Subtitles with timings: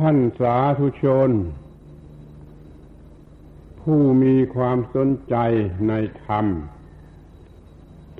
[0.00, 1.30] ท่านสาธุชน
[3.80, 5.36] ผู้มีความสนใจ
[5.88, 5.92] ใน
[6.24, 6.46] ธรรม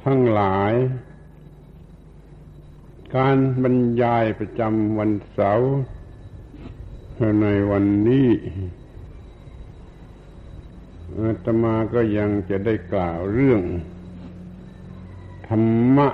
[0.04, 0.72] ทั้งหลาย
[3.16, 5.72] การบรรยายประจำวันเสาร์
[7.42, 8.28] ในวันนี้
[11.18, 13.62] อาตมาก็ยังจะได้กล่าวเรื่อง
[15.48, 15.64] ธรร
[15.96, 16.08] มะ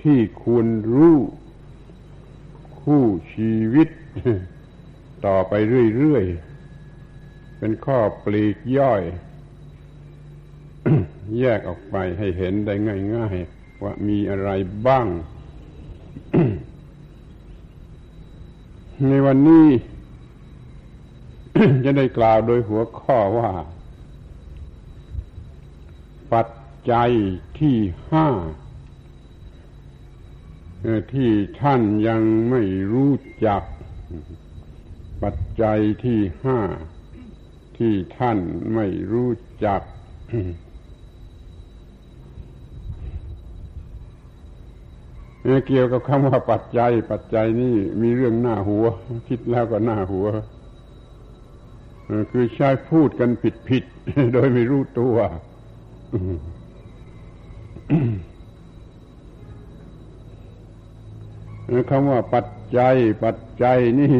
[0.00, 1.16] ที่ควรรู้
[2.90, 3.88] คู่ชีวิต
[5.26, 5.52] ต่อไป
[5.96, 9.02] เรื่อยๆ เป็นข้อปลีกย่อย
[11.38, 12.74] แยกออกไปให้เห็นได้
[13.14, 14.50] ง่าย ๆ ว่ามีอะไร
[14.86, 15.06] บ้าง
[19.08, 19.68] ในวันนี้
[21.84, 23.50] จะได้กล่าวโดยหัวข้อว่า
[26.32, 26.48] ปัจ
[26.90, 27.10] จัย
[27.58, 27.76] ที่
[28.12, 28.28] ห้า
[31.12, 33.12] ที่ท่านยังไม่รู้
[33.46, 33.62] จัก
[35.22, 36.60] ปัจจัยที่ห้า
[37.78, 38.38] ที่ท่าน
[38.74, 39.30] ไม่รู้
[39.64, 39.80] จัก
[45.66, 48.84] เกี่ยวกับคำว่าปัจจัย ปัจจัยนี่มีเรื่องหน้าหัว
[49.28, 50.26] คิดแล้วก็หน้าหัว
[52.30, 53.84] คือใช้พูดกันผิดผิด
[54.32, 55.16] โดยไม่รู้ตัว
[61.90, 62.46] คำว่าปัจ
[62.78, 64.10] จัย ปัจจัยนี่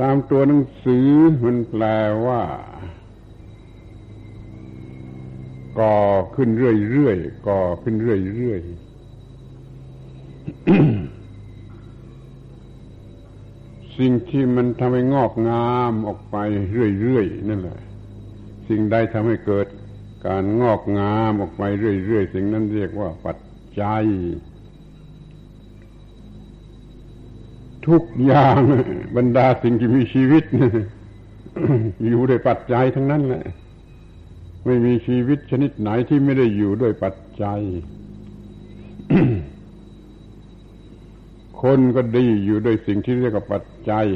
[0.00, 1.08] ตามตัวหนังสือ
[1.44, 1.84] มันแปล
[2.26, 2.42] ว่า
[5.78, 5.98] ก่อ
[6.34, 8.92] ขึ้นเรื่อยๆก่อขึ้นเรื่อยๆ
[13.98, 16.36] สิ่งที่มันทำให้งอกงามออกไป
[16.72, 17.80] เรื่อยๆนั่นแหละ
[18.68, 19.66] สิ่งใดทำให้เกิด
[20.26, 23.38] การงอกงามออกไปเรื่อยๆสิ่งนั้นเรียกว่าปัจ
[23.80, 24.04] จัย
[27.88, 28.60] ทุกอย่าง
[29.16, 30.44] บรรดาสิ่งที่มีชีวิต
[32.06, 33.44] อยู่ด้วยปัจจัยทั้งนั้นแหละ
[34.66, 37.60] ไม่มีชีวิตชนิดไหนที่ไม่ได้อยู่ด้วยปัจจัย
[41.62, 44.06] คนก็ดีอยู่ด้วยสิ่งที่เรียกว่าปัจจัย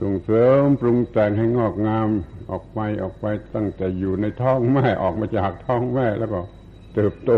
[0.00, 2.08] ส่งเสริมปรุงแต่งให้งอกงาม
[2.50, 6.40] ออกไปออกไปตั้งแต่อยู่ในท้องแม่ออกมาจากท้องแม่แล้วก็
[6.94, 7.30] เติบโต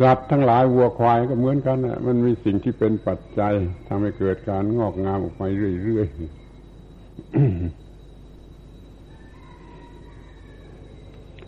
[0.00, 3.52] สัตว์ทั้งหลายวัวควายก็เหมือนกันนะมันมีสิ่งที่เป็นปัจจัย
[3.88, 5.42] ทำให้เกิดการงอกงามออกไป
[5.84, 6.16] เรื่อยๆ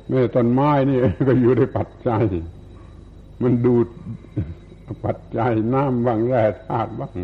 [0.09, 0.99] แม้ต้นไม้นี่
[1.29, 2.23] ก็อยู่ในปัจจัย
[3.43, 3.87] มันดูด
[5.05, 7.15] ปัจจัยน้ำบ้างแร่ธาตุบ้าง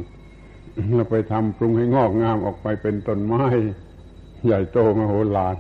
[0.95, 3.45] เราไปทำปรุงให้งอกงามออกไปเป็นต้นไม้
[4.45, 5.57] ใหญ่โตมโหฬาร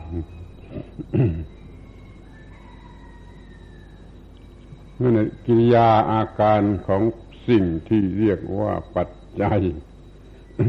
[5.01, 7.03] นั่นกิริยาอาการของ
[7.49, 9.09] สิ่งที่เรียกว่าปัจ
[9.43, 9.61] จัย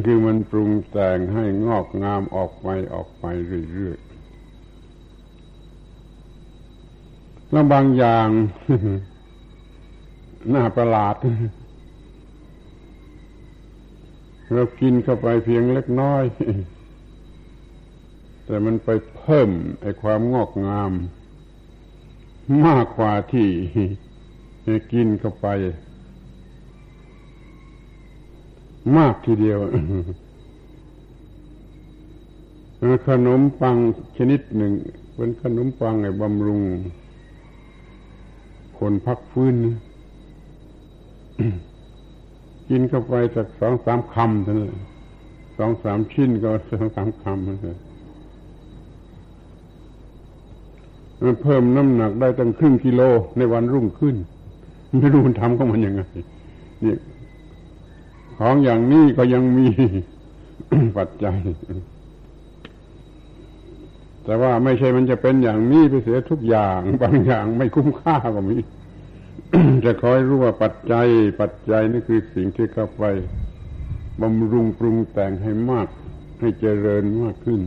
[0.06, 3.26] คือมันปรุงแต่งให้งอกงามออกไปออกไป
[3.74, 4.08] เรื่อยๆ
[7.52, 8.28] แล้วบางอย่าง
[10.54, 11.16] น่าประหลาด
[14.54, 16.24] เรากินเข้าไปเพียงเล็กน้อย
[18.46, 19.50] แต่มันไปเพิ่ม
[19.82, 20.92] ไอ้ความงอกงาม
[22.66, 23.50] มากกว่าที่
[24.92, 25.48] กินเข้าไป
[28.98, 29.60] มากทีเดียว
[33.08, 33.76] ขนมปัง
[34.18, 34.72] ชนิดหนึ่ง
[35.16, 36.62] เป็นขนมปังไอ้บำรุง
[38.80, 39.56] คนพักฟื้น
[42.70, 44.74] กินเข้าไปจากสองสามคำเท่านั้น
[45.58, 47.78] สองสามชิ้นก็สองสามคำเลย
[51.22, 53.02] มันเพิ่มน้ำหนักได้ตั้งครึ่งกิโล
[53.38, 54.16] ในวันรุ่งขึ้น
[55.00, 56.02] ไม่รู้มันทำของมันยังไง
[56.84, 56.96] นี่
[58.38, 59.68] ของอย่างนี้ก็ยังมี
[60.98, 61.38] ปัจจัย
[64.24, 68.58] แต่ว่าไม่ใช่มันจะเป็นอย่างนี้ไปเสียทุกอย่าง บางอย่างไม่คุ้มค่าก็มี
[69.86, 71.08] จะคอยรู้ว่าปัจจัย
[71.42, 73.04] ปัจจัยนี่คือสิ่งที่เข้าไป
[74.22, 75.88] บำรุงปรุงแต่งให้มาก
[76.40, 77.62] ให้เจริญมากขึ้น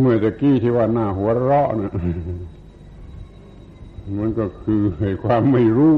[0.00, 1.92] เมื่อตะกี้ที่ว่าหน้าหัวเราะนะ
[4.18, 4.82] มันก็คือ
[5.24, 5.96] ความไม่รู้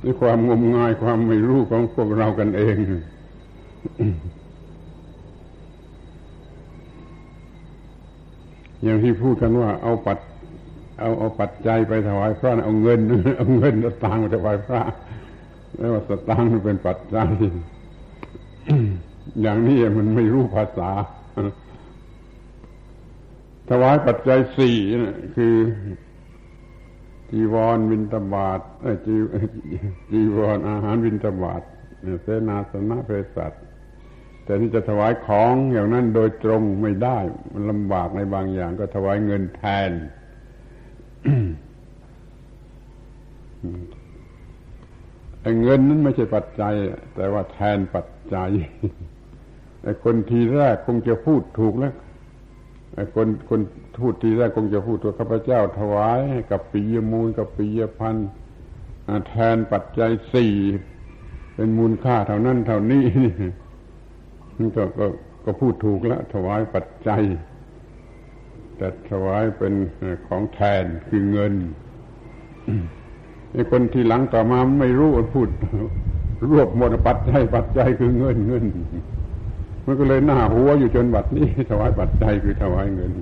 [0.00, 2.76] หรือความงมงายความไม่รู้ของพวกเรากันเอง
[8.82, 10.18] อย่างที่พูดกันว่าเอาปัด
[11.00, 13.00] เอาเอาปัจจัยไปถวายพระเอาเงิน
[13.36, 14.80] เอาเงินสตางค์ไปถวายพระ
[15.78, 17.30] แล้วว่าสตางค์มันเป็นปัจจัย
[19.42, 20.90] อย่างนี้มันไม่รู้ภาษา
[23.68, 24.76] ถวายปัจจัยสี่
[25.36, 25.54] คือ
[27.30, 28.60] จีวรวินตบาท
[29.06, 29.14] จี
[30.10, 31.62] จีวรอาหารวินตบาท
[32.22, 33.52] เสนาสนะเภสัช
[34.44, 37.18] แต่ที่จะถวายของอย่างนั้นโดยตรงไม่ได้
[37.52, 39.90] มันลำบากในบางอย่างก็ถวายเงินแทน
[45.42, 46.74] ไอ้เงินนั้นไม่ใช่ปัจจัย
[47.14, 48.50] แต่ว่าแทนปัจจัย
[49.82, 51.94] ไอ้คนทีแรกคงจะพูดถูกแล้ว
[53.14, 53.60] คนคน
[54.00, 58.28] พูดทีแรกคงจะพูดตัวข้าพเจ้าถวายให้กับปิยมูลกับปิยพันธ์
[59.28, 60.54] แทนปัจจัยสี่
[61.54, 63.04] เป็นมูลค่าเท่านั้นเท่านี้
[64.58, 65.06] นี่ก็ก็
[65.44, 67.22] ก็พูดถูกแล้วถวายปัจจัย
[68.76, 69.74] แต่ถวายเป็น
[70.26, 71.52] ของแทนคือเงิน
[73.52, 75.48] ไอ้คนที่หลังต่อมาไม่รู้พูด
[76.50, 78.64] รวบหมดปัจจัยปัจจัยคือเงินเงิน
[79.90, 83.12] มันก็เลยหน้าหัวอยู่จนบัดนี้ถวายปัจจัยคือถวายเงิน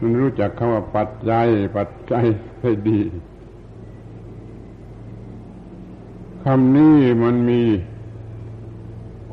[0.00, 1.46] มันรู้จักคำว่าปัจจัย
[1.76, 2.24] ปัจจัย
[2.62, 3.00] ให้ดี
[6.44, 7.62] คำนี้มันมี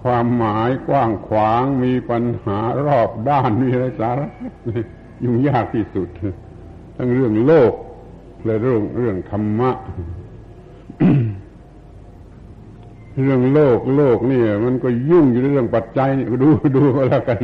[0.02, 4.30] ความหมายกว้างขวางมีปัญหารอบด้านมีอะไรสาระ
[5.24, 6.08] ยุ่งยากที่สุด
[6.96, 7.74] ทั้งเรื่องโลก
[8.46, 9.72] และเรื่องเรื่องธรรมะ
[13.24, 16.10] เรื่องโลกโลกนี่มันก็ยุ่งอยู่ในเรื่องปัจจัย
[16.44, 17.38] ดูดูก็แล้วกัน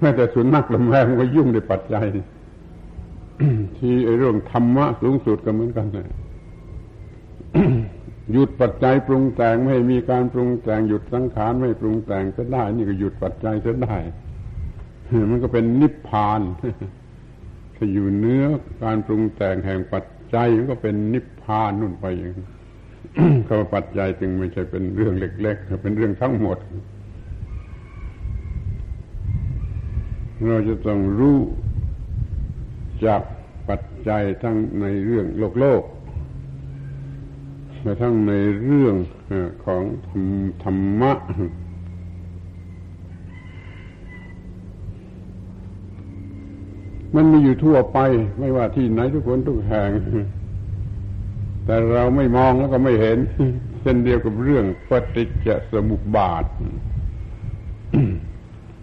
[0.00, 2.06] แม้แต่สุนัขลำแพงก็ยุ่งในปัจจัย
[3.78, 6.08] ที่เรื่องธรรมะสูงสุดก็เหมือนกันนะ
[8.32, 13.96] หยุดปัจจัยปรุงแต่งไม่มีการปรุงแต่งหยุดสังขารไม่ปรุงแต่งจะได้ นี่ก็หยุดปัจจัยจะได้
[15.30, 16.40] มันก็เป็นนิพพาน
[17.76, 18.44] ถ้าอยู่เนื้อ
[18.82, 20.04] การปรุงแต่งแห่งปัจ
[20.34, 22.32] จัยมันก็เป็นนิพพานนู่นไปอย่าง
[23.46, 26.58] คำว่าปัจจัยจึงไม่ใช่เป็นเรื่องเล็กๆเป็นเรื่องทั้งหมด
[30.46, 31.38] เราจะต้องรู้
[33.06, 33.22] จาก
[33.68, 35.82] ปัจจัยทั้งในเรื่องโลกโลก
[37.82, 38.32] และทั้งใน
[38.64, 38.94] เรื่อง
[39.64, 39.82] ของ
[40.62, 41.12] ธรรมะ
[47.14, 47.98] มันมีอยู่ทั่วไป
[48.38, 49.90] ไม่ว่าที่ไหนทุกคนทุกแห่ง
[51.66, 53.18] แต่เราไม่มองแล้วก็ไม่เห็น
[53.80, 56.44] เช่นเดียวกับเรื่องปฏิจจสมุปบาท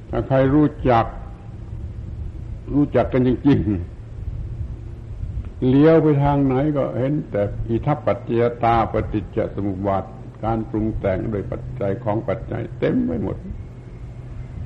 [0.10, 1.06] ถ้าใครรู้จัก
[2.74, 10.04] รู้จักกันจริงๆ เลี้ยวไปทางไหนก็เห็น แต่อิทัปปัจจยตาปฏิจจสมุปบาท
[10.44, 13.38] การปรุงแต่งโดยปัจจัยของปัจจัย เต็มไปหมด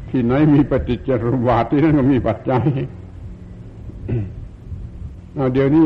[0.10, 2.66] ที่ไหนมีปฏิจจสมุปบาทที่นั่นก็มีปัจจัย
[5.36, 5.86] เอาเดี๋ยวนี้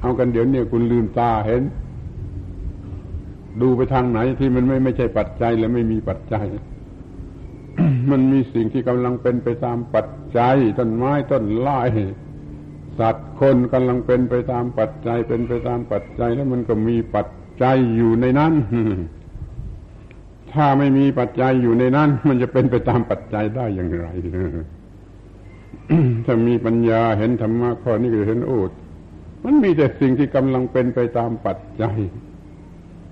[0.00, 1.62] เอากันเดี๋ยวนี้คุณลืมตาเห็น
[3.60, 6.46] ดูไปทางไหนที่มันไม่ไม่ใช่ปัจจัยและไม่มีปัจจัย
[8.10, 10.06] มันมีสิ่งที่กำลังเป็นไปตามปัจ
[10.38, 11.80] จัยต้นไม้ต้นไม้
[12.98, 17.28] สัตว์คนกำลังเป็นไปตามปัจจัย เป็นไปตามปัจจัย แล้วมันก็มีปัจ
[17.62, 18.52] จัยอยู่ในนั้น
[20.52, 24.06] ถ้าไม่มีปัจจัยอยู่ในนั้น มันจะเป็นไปตามปัจจัยได้อย่างไร
[26.24, 28.60] ถ้ามีปัญญาเห็นธรรมะข้อนี้ก็เห็นโอ้
[29.44, 31.96] มันมีแต่สิ่งที่กำลังเป็นไปตามปัจจัย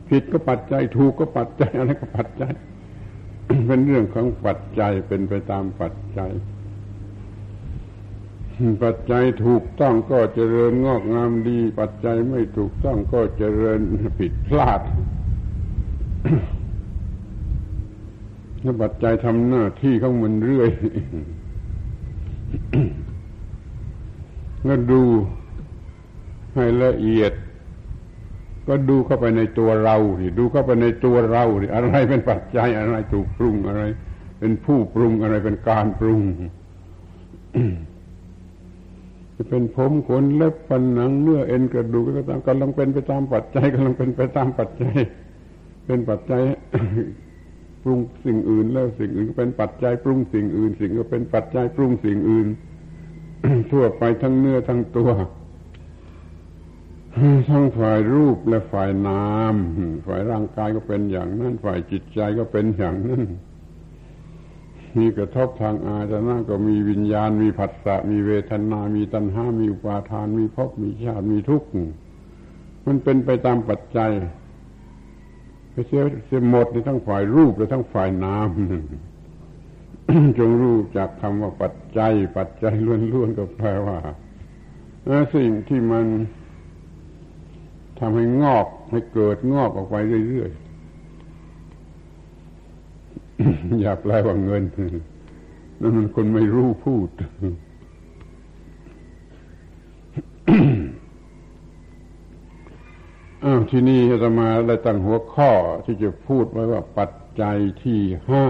[0.09, 2.53] ผิดก็ปัจจัย ถูกก็ปัจจัยอะไรก็ปัจจัย
[3.67, 6.33] เป็นเรื่องของปัจจัยเป็นไปตามปัจจัย
[8.83, 13.81] ปัจจัยถูกต้องก็เจริญงอกงามดี ปัจจัยไม่ถูกต้องก็เจริญ
[14.19, 14.81] ผิดพลาด
[18.63, 20.71] ถ้าปัจจัยทำหน้าที่ของมันเรื่อย
[24.69, 25.03] ก็ดู
[26.57, 27.33] ให้ละเอียด
[28.69, 33.83] ก็ดูเข้าไปในตัวเราดิดูเข้าไปในตัวเราดิอะไรเป็นปัจจัยอะไรถูกปรุงอะไร
[34.41, 36.23] เป็นผู้ปรุงอะไรเป็นการปรุง
[39.37, 44.97] จะเป็นผมขนเล็บฟันหนังเนื้อเอ็นกระดูกก็ตามกำลังเป็นไปตามปัจจัยกำลังเป็นไปตามปัจจัย
[45.87, 46.43] เป็นปัจจัย
[47.83, 52.47] ปรุงสิ่งอื่น แล้วสิ่งอื่นก็เป็นปัจจัยปรุงสิ่งอื่น สิ่งก็เป็นปัจจัยปรุงสิ่งอื่น
[53.73, 55.11] ทั่วไปทั้งเนื้อทั้งตัว
[57.51, 59.55] ทั้งฝ่ายรูปและฝ่ายนาม
[60.07, 63.23] ฝ่ายร่างกายก็เป็นอย่างนั้น ฝ่ายจิตใจก็เป็นอย่างนั้น
[64.99, 71.69] มีกระทบทางอาจนะก็มีวิญญาณ มีผัสสะมีเวทนา มีตัณหา มีอุปาทาน มีภพมีชาติมีทุกข์
[72.87, 74.11] มันเป็นไปตามปัจจัย
[75.71, 78.49] ไปเสียเสียหมดในทั้งฝ่ายรูปและทั้งฝ่ายนาม
[80.39, 82.75] จงรู้จากคำว่าปัจจัย ปัจจัย
[83.13, 83.99] ล้วนๆก็แปลว่า
[85.35, 86.07] สิ่งที่มัน
[87.99, 89.97] ทำให้งอกให้เกิดงอกออกไป
[90.29, 90.67] เรื่อยๆ
[93.81, 94.63] อย่าแปลว่าเงิน
[95.81, 97.09] นั่นมันคนไม่รู้พูด
[103.71, 105.51] ที่นี่จะมาได้ตั้งหัวข้อ
[105.85, 107.11] ที่จะพูดไว้ว่าปัจ
[107.41, 108.01] จัยที่
[108.31, 108.47] ห้า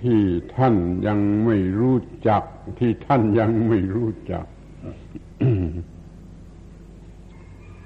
[0.00, 0.20] ที่
[0.56, 0.74] ท่าน
[1.06, 1.96] ยังไม่รู้
[2.28, 2.42] จัก
[2.78, 4.46] ที่ท่านยังไม่รู้จัก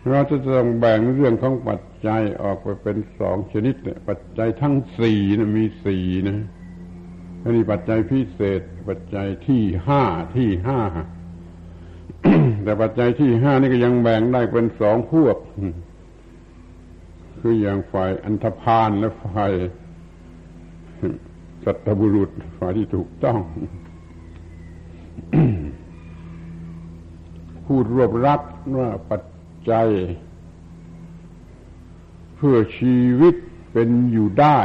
[0.08, 6.38] เราจะต้องแบ่งเรื่องของปัจจัยออกไปเป็นสองชนิดเนี่ยปัจจัยทั้งสี่นะมีสี่นะ
[7.42, 10.02] อันนี้ปัจจัยพิเศษ ปัจจัยที่ห้า
[10.36, 10.80] ที่ห้า
[12.64, 15.36] แต่ปัจจัยที่ห้านี่ก็ยังแบ่งได้เป็นสองพวก
[17.40, 19.52] คืออย่างฝ่ายอันธพาลและฝ่าย
[21.64, 23.40] สัตบุรุษฝ่ายที่ถูกต้อง
[27.66, 28.40] พูดรวบรัด
[28.78, 29.22] ว่าปัจ
[29.66, 29.72] ใจ
[32.36, 33.34] เพื่อชีวิต
[33.72, 34.60] เป็นอยู่ได้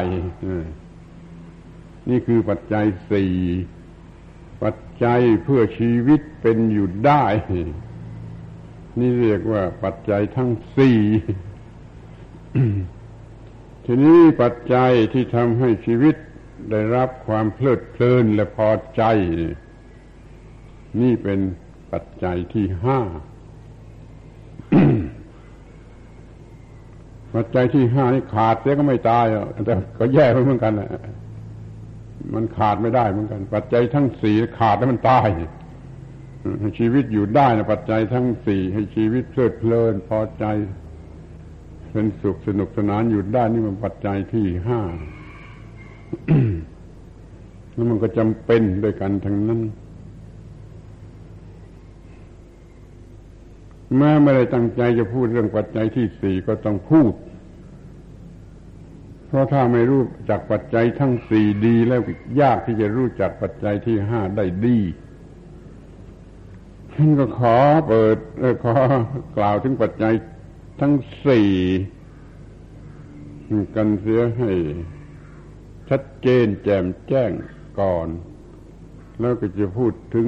[2.09, 3.33] นี่คือปัจจัยสี่
[4.63, 7.25] ปัจจัยเพื่อชีวิตเป็นอยู่ได้
[8.99, 10.99] นี่เรียกว่าปัจจัยทั้งสี่
[13.85, 16.15] ทีนี้ปัจจัยที่ทำให้ชีวิต
[16.71, 19.03] ได้รับความเพลิดเพลินและพอใจ
[21.01, 21.39] นี่เป็น
[21.91, 22.99] ปัจจัยที่ห้า
[27.35, 29.25] ปัจจัยที่ห้านี่ขาดเสียก็ไม่ตาย
[29.65, 30.89] แต่ก็แย่ไปเหมือนกันแหละ
[32.35, 35.27] มันขาดไม่ได้เหมือนกัน ปัจจัยทั้งสี่ขาดแล้วมันตาย
[36.59, 40.45] ให้ชีวิตอยู่ได้นะปัจจัยทั้งสี่ให้ชีวิตเพลิดเพลินพอใจ
[41.91, 44.81] เป็นสุขสนุกสนานอยู่ได้นี่มันปัจจัยที่ห้า
[47.73, 49.61] แล้วมันก็จำเป็นด้วยกันทั้งนั้น
[53.97, 57.13] แม้ไม่ได้ตั้งใจจะพูดเรื่องปัจจัยที่สี่ก็ต้องพูด
[59.27, 62.01] เพราะถ้าไม่รู้จักปัจจัยทั้งสี่ดีแล้ว
[62.41, 64.79] ยากที่จะรู้จักปัจจัยที่ห้าได้ดี
[66.93, 68.17] ฉันก็ขอเปิด
[68.63, 68.75] ขอ
[69.37, 70.13] กล่าวถึงปัจจัย
[70.81, 70.93] ทั้ง
[71.27, 71.51] สี่
[73.75, 74.51] กันเสียให้
[75.89, 77.31] ชัดเจนแจ่มแจ้ง
[77.79, 78.07] ก่อน
[79.19, 80.27] แล้วก็จะพูดถึง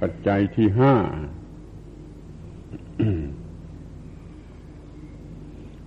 [0.00, 0.94] ปัจจัยที่ห้า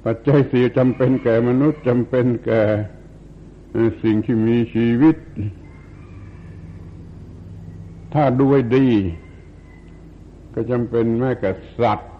[0.04, 2.62] ปัจจัยสี่จำเป็นแก่มนุษย์จำเป็นแก่
[4.04, 5.16] สิ่งที่มีชีวิต
[8.14, 8.90] ถ้าด้วยดี
[10.54, 12.12] ก็จำเป็นแม้กับสัตว์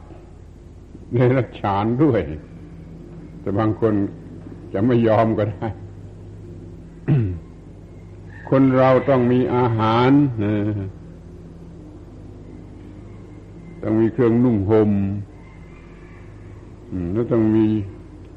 [1.14, 2.22] ในรัชฉานด้วย
[3.40, 3.94] แต่บางคน
[4.74, 5.68] จะไม่ยอมก็ได้
[8.50, 10.10] คนเราต้องมีอาหาร
[13.82, 14.92] ต้องมีเครื่องนุ่งหม่ม
[17.14, 17.66] แล้วต้องมี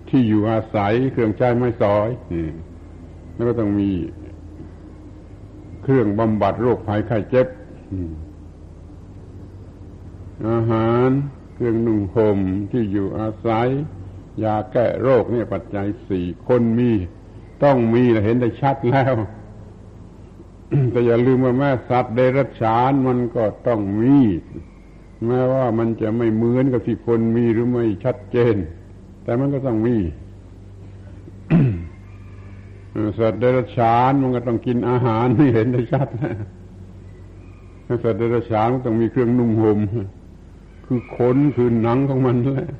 [0.08, 2.08] ที่อยู่อาศัย เครื่องใช้ไม้สอย
[3.34, 3.90] แล้วก็ต้องมี
[5.82, 7.46] เครื่องบำบัดโรคภัยไข้เจ็บ
[10.48, 11.10] อาหาร
[11.54, 12.38] เครื่องนุ่งห่ม
[12.70, 13.68] ที่อยู่อาศัย
[14.44, 16.90] ยาแก้โรคเนี่ยปัจจัยสี่คนมี
[17.64, 19.14] ต้องมีเห็นได้ชัดแล้ว
[20.90, 24.18] แต่อย่าลืมว่าแม่สัตว์เดรัจฉานมันก็ต้องมี
[25.26, 28.56] แม้ว่ามันจะไม่เหมือนกับที่คนมีหรือไม่ชัดเจน
[29.22, 29.96] แต่มันก็ต้องมี
[33.18, 36.08] สัตว์เดรัจฉานมันก็ต้องกินอาหารให้เห็นได้ชัด
[38.04, 39.78] สัตว์เดรัจฉานต้องมีเครื่องนุ่งห่ม
[40.86, 42.70] คือขนคือหนังของมันแหละ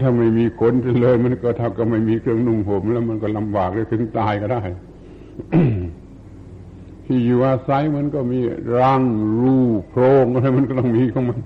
[0.00, 4.62] ถ้าไม่มีขนเลย มันก็เท่ากับไม่มีเครื่องนุ่งห่มแล้วมันก็ลำบากเลยถึงตายก็ได้
[7.10, 8.40] ที่อยู่อาศัยมันก็มี
[8.76, 9.02] รัง
[9.40, 11.42] รูโพรงอะไรมันก็ต้องมีของมัน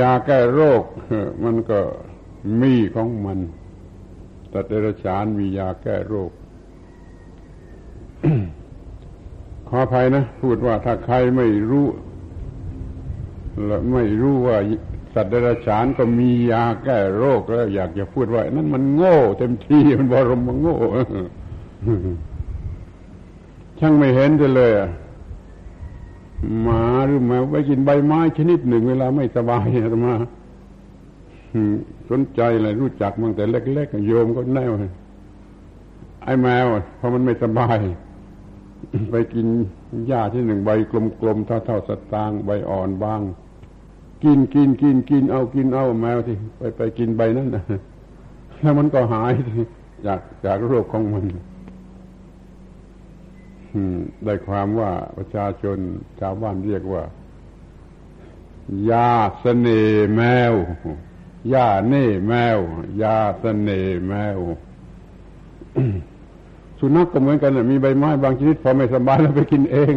[0.00, 0.82] ยาแก้โรค
[1.44, 1.80] มันก็
[2.62, 3.38] มีของมัน
[4.50, 6.30] แต่เดรัจฉานมียาแก้โรค
[9.68, 11.86] ขออภัยนะ พูดว่าถ้าใครไม่รู้
[13.64, 14.56] และไม่รู้ว่า
[15.14, 20.76] สัตว์เดรัจฉานก็มียาแก้โรคแล้วอยากจะพูดว่า นั่นมันโง่ เต็มที่มันบรมมันโง่
[23.84, 24.70] ช่างไม่เห็นเลย
[26.62, 30.14] หมาหรือแมวไปกินใบไม้ชนิดหนึ่งเวลาไม่สบายอามา
[32.10, 34.72] สนใจอะไรรู้จักมั่งแต่เล็กๆโยมก็แน่ว
[36.24, 36.66] ไอ้แมว
[36.98, 37.78] พอมันไม่สบาย
[39.10, 39.46] ไปกิน
[40.06, 40.70] หญ้าที่หนึ่งใบ
[41.20, 43.20] กลมๆเท่าๆสตางใบอ่อนบาง
[44.24, 47.64] กินกินกินกินเอากินเอาแมวที่ไปไปกินใบนั้นนะ
[48.60, 49.32] แล้วมันก็หาย
[50.06, 51.24] จากจากโรคของมัน
[54.24, 55.78] ได้ความว่าประชาชน
[56.20, 57.02] ชาวบ้านเรียกว่า
[58.90, 59.84] ยาเสน่
[60.16, 60.52] แมว
[61.52, 62.58] ยาเน่แมว
[63.02, 64.38] ยาเสน่แมว
[66.78, 69.92] สุนัขกก็เหมือนกันมีใบไม้บางชนิดพอไม่สบายแล้วไปกินเอง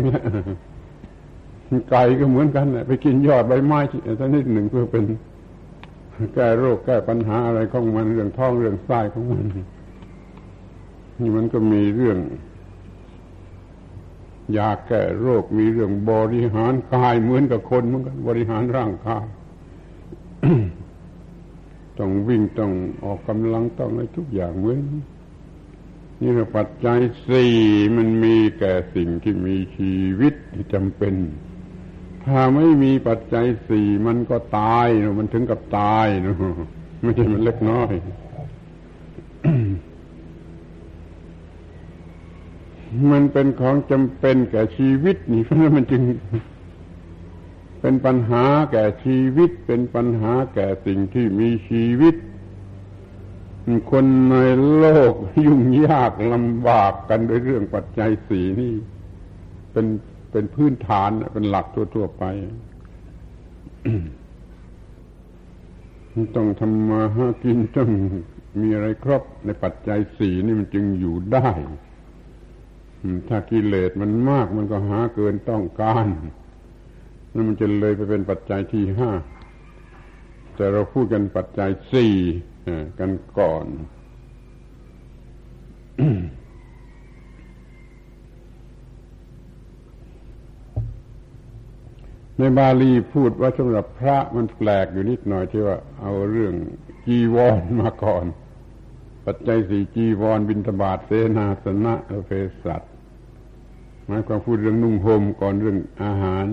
[1.89, 3.79] ไก่ก็เหมือนกันไปกินยอดใบไม้
[4.19, 5.03] สักนิดหนึ่งเพื่อเป็น
[6.33, 9.43] แก้โรคแก้ปัญหาอะไรของมันเรื่องท้องเรื่องไส้ของมัน
[11.19, 12.17] นี่มันก็มีเรื่อง
[14.55, 19.25] ยาแก้โรคมีเรื่องบริหารกายเหมือนกับคนเหมือนกันบริหารร่างกาย
[21.97, 22.71] ต้องวิ่งต้อง
[23.03, 24.79] ออกกำลังต้องอะไรทุกอย่างเหมือน
[26.21, 26.99] นี่เราปัจจัย
[27.29, 27.55] สี่
[27.97, 31.15] มันมีแก่สิ่งที่มีชีวิตที่จำเป็น
[32.25, 36.35] ถ้าไม่มีปัจจัยสี่มันก็ตายนะมันถึงกับตายนะ
[37.01, 37.93] ไม่ใช่มันเล็กน้อย
[43.11, 46.01] มันเป็นของจำเป็นแก่ชีวิตนี่เพราะนั้นมันจึง
[47.81, 52.15] เป็นปัญหาแก่ชีวิต เป็นปัญหาแก่สิ่งที่มีชีวิต
[53.91, 54.35] คนใน
[54.77, 55.13] โลก
[55.45, 58.73] ยุ่งยากลำบากกันด้วยเรื่องปัจจัยสีนี่
[59.71, 59.85] เป็น
[60.31, 61.65] เป็นพื้นฐานเป็นหลัก
[61.95, 62.23] ทั่วๆไป
[66.35, 67.89] ต้องทำมาหากินต้อง
[68.61, 71.49] มีอะไรครบในปัจจัยสีนี่มันจึงอยู่ได้
[73.29, 76.07] ถ้ากิเลสมันมากมันก็หาเกินต้องการ
[77.33, 79.11] นั่นมันจะเลยไปเป็นปัจจัยที่ห้า
[80.55, 82.15] แต่เราพูดกันปัจจัยสี่
[82.99, 83.65] กันก่อน
[92.37, 96.53] ในบาลีพูดว่าสำหรับพระมันแปลกอยู่นิดหน่อยที่ว่า เอาเรื่อง
[97.05, 98.25] จีวรมาก่อน
[99.25, 102.31] ปัจจัยสี่จีวรบินทบาทเสนาสนะและเภ
[102.63, 102.81] สัช
[104.07, 106.47] หมายความพูดเรื่องนุ่งห่มก่อนเรื่องอาหาร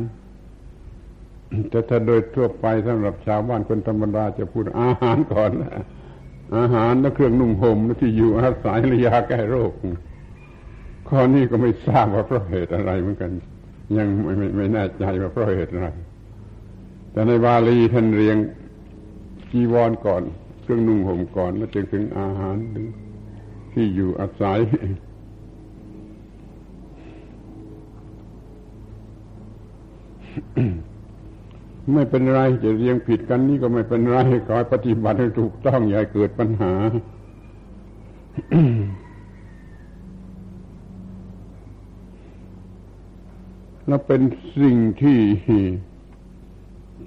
[1.71, 5.51] แต่ถ้าโดยทั่วไปสำหรับชาวบ้านคนธรรมดาจะพูดอาหารก่อน
[6.57, 9.73] อาหารและเครื่องนุ่งห่มและที่อยู่อาศัยระยาแก้โรค
[11.09, 13.31] ข้อนี้ก็ไม่ทราบว่าเพราะเหตุอะไรเหมือนกัน
[13.99, 15.89] ยังไม่ไม่ไม่แน่ใจว่าเพราะเหตุอะไร
[17.13, 18.37] แต่ในบาลีท่านเรียง
[19.51, 20.23] จีวรก่อน
[20.63, 22.57] เครื่องนุ่งห่มก่อน แล้วจึงถึงอาหาร
[23.73, 24.59] ที่อยู่อาศัย
[31.93, 34.19] ไม่เป็นไรจะเรียงผิดกันนี่ก็ไม่เป็นไร
[34.49, 36.75] ขอปฏิบัติให้ถูกต้องอย่าเกิดปัญหา
[43.87, 44.23] แล้วเป็น
[44.61, 45.21] สิ่งที่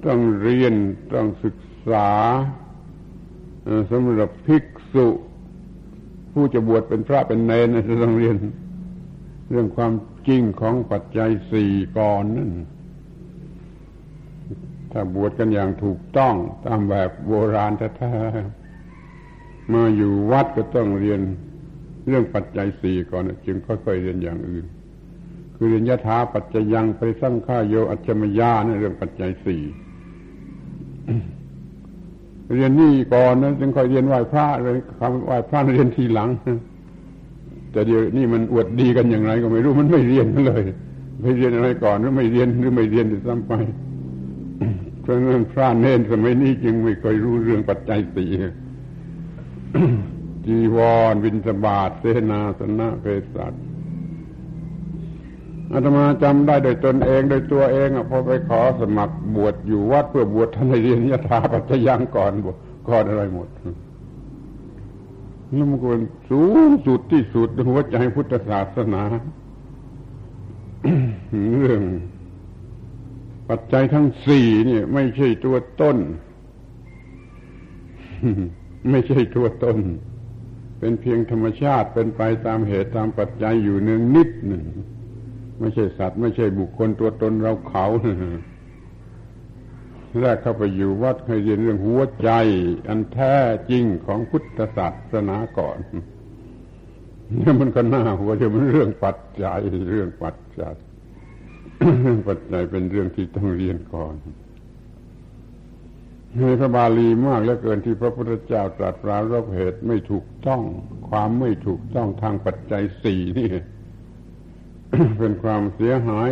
[0.05, 0.73] ต้องเรียน
[1.13, 1.57] ต้องศึก
[1.89, 2.09] ษา
[3.91, 4.63] สำหรับภิก
[4.93, 5.07] ษุ
[6.33, 8.35] ผู้จะบวชเป็นพระเป็นเนรจะต้องเรียน
[9.49, 9.93] เรื่องความ
[10.27, 12.51] จริงของปัจจัยสี่ก่อนนั่น
[14.91, 21.19] ถ้าบวชกันอย่างถูกต้องตามแบบโบราณแท้ๆมาอยู่วัดก็ต้องเรียน
[22.07, 24.65] เรื่องปัจจัยสี่ก่อนจึงค่อยๆเรียนอย่างอื่น
[25.55, 29.63] คือเรียนยถาปัจจยังไปสร้างข้าโยอัจฉมยาในเรื่องปัจจัยสี่
[32.53, 36.29] เรียนนี่ก่อนนะจึงค่อยเรียนไหว้พระเลยคำไหว้พระเรียนทีหลัง
[37.71, 40.63] แต่เดี๋ยวนี่มันอวดดีกันอย่างไร ก็ไม่รู้มันไม่เรียนเลย
[41.21, 43.53] ไม่เรียนอะไรก่อนหรือไม่เรียนหรือไม่เรียนจะซ้ำไป
[45.01, 48.31] เพราะนั้นพระเน้นสมัยนี้จึงไม่เคยรู้เรื่องปัจจัยสี่
[50.45, 50.77] จีว
[51.11, 53.53] รวินสบาทเสนาสนะเภสัช
[55.71, 62.55] อาตมาจำได้โดยตนเองโดยตัวเองอพอไปขอสมัครบวชอยู่วัดเพื่อบวชท่านเรียนยถาปัจจยังก่อนบวช
[62.89, 63.47] ก่อนอะไรหมด
[65.53, 69.03] นี่มันเป็นสูงสุดที่สุดหัวใจพุทธศาสนา
[71.57, 71.81] เรื่อง
[73.49, 75.97] ปัจจัยทั้งสี่เนี่ย ไม่ใช่ตัวต้น
[78.91, 79.77] ไม่ใช่ตัวต้น
[80.79, 84.63] เป็นเพียงธรรมชาติเป็นไปตามเหตุตามปัจจัยอยู่เนืองนิดหนึ่ง
[85.59, 87.85] ไม่ใช่สัตว์ ไม่ใช่บุคคลตัวตนเราเขา
[90.19, 92.29] แรกเข้าไปอยู่วัดให้เรียนเรื่องหัวใจ
[92.87, 93.35] อันแท้
[93.69, 95.77] จริงของพุทธศาสนาก่อน
[97.37, 99.59] เนี่ยมันก็น่าหัวจะมันเรื่องปัจจัย
[99.91, 100.75] เรื่องปัจจัย
[101.77, 104.15] เรื่องปัจจัยเป็นเรื่องที่ต้องเรียนก่อน
[106.39, 110.61] ในพระบาลีมากเหลือเกินที่พระพุทธเจ้าตรัสปรารบเหตุไม่ถูกต้อง
[111.09, 113.49] ความไม่ถูกต้องทางปัจจัยสี่นี่
[115.19, 116.29] เป็นความเสียหาย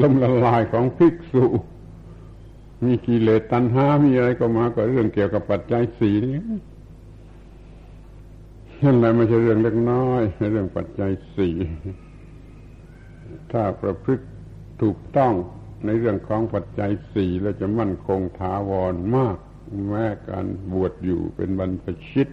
[0.00, 1.44] ล้มละลายของภิกษุ
[2.84, 6.36] มีกิเลสตัณหา มีอะไรก็มาก็เรื่องเกี่ยวกับปัจจัยสี่นี่
[8.84, 11.54] นั่นแหละไม่ใช่เรื่องเล็กน้อยเรื่องปัจจัยสี่
[13.52, 14.26] ถ้าประพฤติ
[14.82, 15.32] ถูกต้อง
[15.84, 19.36] ในเรื่องของปัจจัยสี่แล้วจะมั่นคงถาวรมาก
[19.88, 22.28] แม้การบวชอยู่เป็นบรรพชิต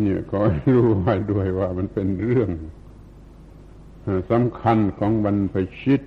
[0.00, 2.50] เนี่ยขอให้รู้ไว้ด้วยว่ามันเป็นเรื่อง
[4.30, 6.00] สำคัญของบรรพชิต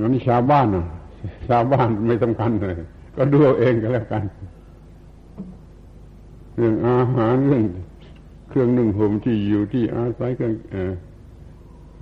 [0.00, 0.86] วันนี้ชาวบ้านอะ
[1.48, 2.74] ชาวบ้านไม่สำคัญเลย
[3.16, 4.24] ก็ดูเองก็แล้วกัน
[6.56, 7.64] เรื่องอาหารเรื่อง
[8.48, 10.54] เครื่องนึ่งห่มที่อยู่ที่อาศัยเครื่อง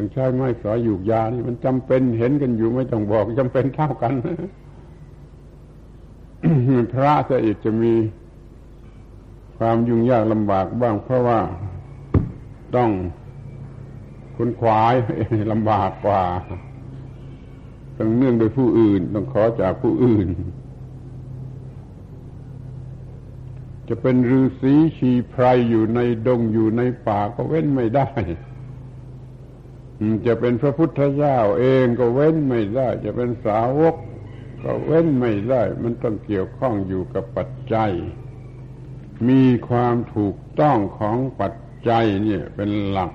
[0.00, 4.14] เออเครื่องใช้ไม้สอยอยู่ยานี่มันจำเป็นเห็นกันอยู่ไม่ต้องบอกจำเป็นเท่ากัน
[6.92, 7.94] พระจะอีกจะมี
[9.56, 11.38] ความยุ่งยากลำบากบ้าง เพราะว่า
[12.76, 12.90] ต้อง
[14.36, 14.94] คุณขวาย
[15.52, 16.22] ลำบากกว่า
[17.98, 20.28] ต้องเนื่องโดยผู้อื่น ต้องขอจากผู้อื่น
[23.88, 28.08] จะเป็นฤาษีชีไพรอยู่ในดงอยู่ในป่าก็เว้นไม่ได้
[30.26, 33.96] จะเป็นพระพุทธเจ้าเองก็เว้นไม่ได้ จะเป็นสาวก
[34.62, 37.92] ก็เว้นไม่ได้ มันต้องเกี่ยวข้องอยู่กับปัจจัย
[39.28, 41.54] มีความถูกต้องของปัจ
[41.88, 43.12] จัยเนี่ยเป็นหลัก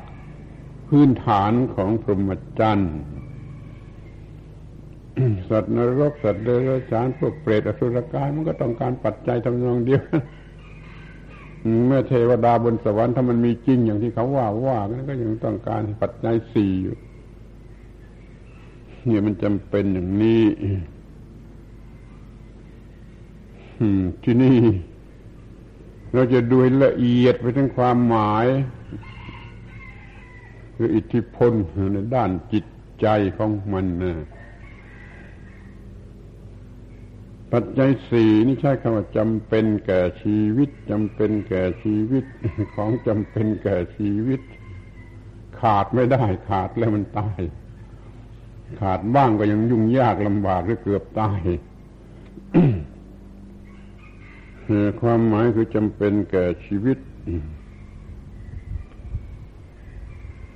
[0.88, 2.96] พื้นฐานของพรหมจรรย์
[5.50, 10.04] สัตว์นรกสัตว์เดรัจฉานพวกเปรตอสุรกายมันก็ต้องการปัจจัยทำนองเดียว
[11.86, 16.96] เมื่อเทวดาบนสวรรค์ถ้ามันมีจริงอย่างที่เขาว่าว่าก็ยังต้องการปัจจัยสี่อยู่
[19.06, 20.44] เนี่ยมันจำเป็นอย่างนี้
[24.24, 24.58] ที่นี่
[26.14, 28.46] เราจะดูละเอียดไปทั้งความหมาย
[30.76, 31.52] คืออิทธิพล
[31.94, 32.66] ในด้านจิต
[33.02, 34.14] ใจของมันนะ
[37.58, 42.26] ปัจจัยสี่นี่ใช้คำว่าจำเป็นแก่ชีวิตจำเป็นแก่ชีวิต
[42.76, 44.42] ของจำเป็นแก่ชีวิต
[45.60, 47.42] ขาดไม่ได้ขาดแล้วมันตาย
[48.80, 51.42] ขาดบ้างก็ยังยุ่งยากลำบากหรือเกือบตาย
[55.02, 56.98] ความหมายคือจำเป็นแก่ชีวิต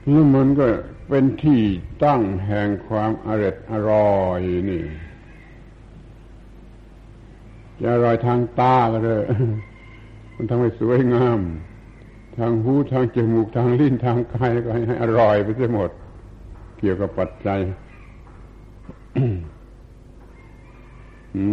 [0.09, 0.67] แล้วมันก็
[1.07, 1.61] เป็นที่
[2.03, 4.83] ตั้งแห่งความอร่อยอร่อยนี่
[7.81, 9.21] จะอร่อยทางตาก็เลย
[10.35, 11.39] มันทำให้สวยงาม
[12.37, 15.89] ทางหูทางจมูกทางลิ้นทางกายก็ให้อร่อยไปเสียหมด
[16.79, 17.59] เกี่ยวกับปัจจัย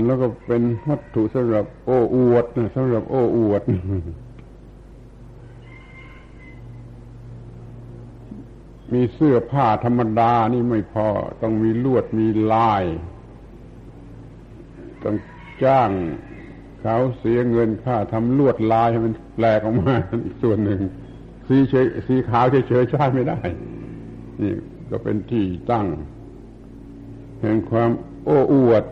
[0.06, 3.62] แล้วก็เป็นวัตถุสำหรับโอ้อวดนะสำหรับโอ้อวด
[8.92, 11.08] มีเสื้อผ้าธรรมดานี่ไม่พอ
[11.42, 12.84] ต้องมีลวดมีลาย
[15.04, 15.14] ต้อง
[15.64, 15.90] จ้าง
[16.80, 19.94] เขาเสียเงินค่าทำลวดลายให้มันแปลกออกมา
[20.42, 20.80] ส่วนหนึ่ง
[21.48, 23.38] สีเฉยสีขาวเฉยๆใช้ไม่ได้
[24.42, 24.52] นี่
[24.90, 25.86] ก็เป็นที่ตั้ง
[27.40, 27.90] แห่งความ
[28.24, 28.84] โอ้อวด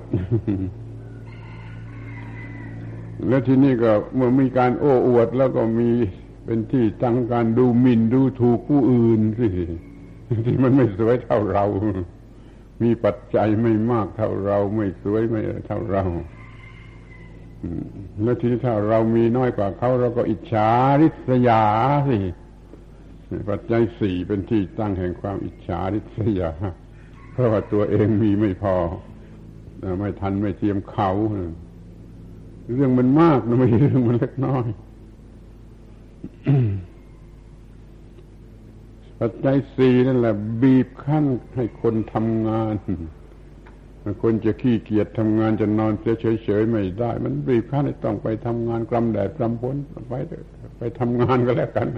[3.29, 5.90] แล้วที่นี่ก็เมื่อมีการโอ้อวดแล้วก็มี
[6.44, 9.48] เป็นที่ตั้งการดูหมิ่นดูถูกผู้อื่นสิ
[10.46, 11.64] ที่มันไม่สวยเท่าเรา
[12.83, 16.05] มีปัจจัยไม่มากเท่าเรา ไม่สวยไม่เท่าเรา
[18.22, 21.62] แล้วทีนี้ถ้าเรามีน้อยกว่าเขาเราก็อิจฉาริษยา
[22.09, 22.16] สิ
[23.48, 26.50] ปัจจัยสี่เป็นที่ตั้งแห่งความอิจฉาริษยา
[27.33, 28.77] เพราะว่าตัวเองมีไม่พอ
[29.98, 31.11] ไม่ทันไม่เทียมเขา
[32.74, 34.66] เรื่องมันมากนะไม่ใช่เรื่องมันเล็กน้อย
[39.20, 41.24] ปัจจัยสี่นั่นแหละ บีบคั้น
[41.57, 42.74] ให้คนทำงาน
[44.22, 49.76] คนจะขี้เกียจทำงานจะนอนเฉยๆไม่ได้ มันบีบคั้นให้ต้องไปทำงานกลำแดดกลำฝน
[50.08, 50.14] ไป
[50.78, 51.88] ไปทำงานก็แล้วกัน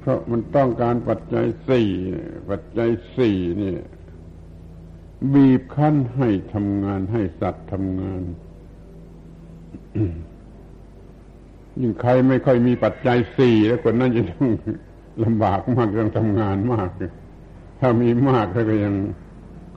[0.00, 1.88] เพราะมันต้องการปัจจัยสี่
[2.50, 3.74] ปัจจัยสี่นี่
[5.34, 8.22] บีบคั้นให้ทำงานให้สัตว์ทำงาน
[11.80, 14.50] ยิ่งใครไม่ค่อยมีปัจจัยสี่แล้วคนนั้นจะต้อง
[15.24, 16.88] ลำบากมากต้องทำงานมาก
[17.80, 18.94] ถ้ามีมากก็ยัง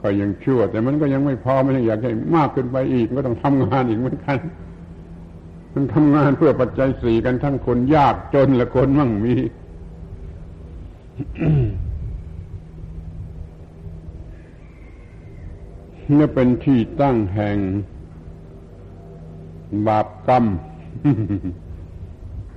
[0.02, 4.38] ก็ยังชั่ว แต่มันก็ยังไม่พอมันยังอยากให้มากขึ้นไปอีกก็ต้องทำงานอีกเหมือนกัน
[5.74, 9.34] มันทำงานเพื่อปัจจัยสี่กันทั้งคนยากจนและคนมั่งมี
[16.18, 17.58] นี่เป็นที่ตั้งแห่ง
[19.88, 20.44] บาปกรรม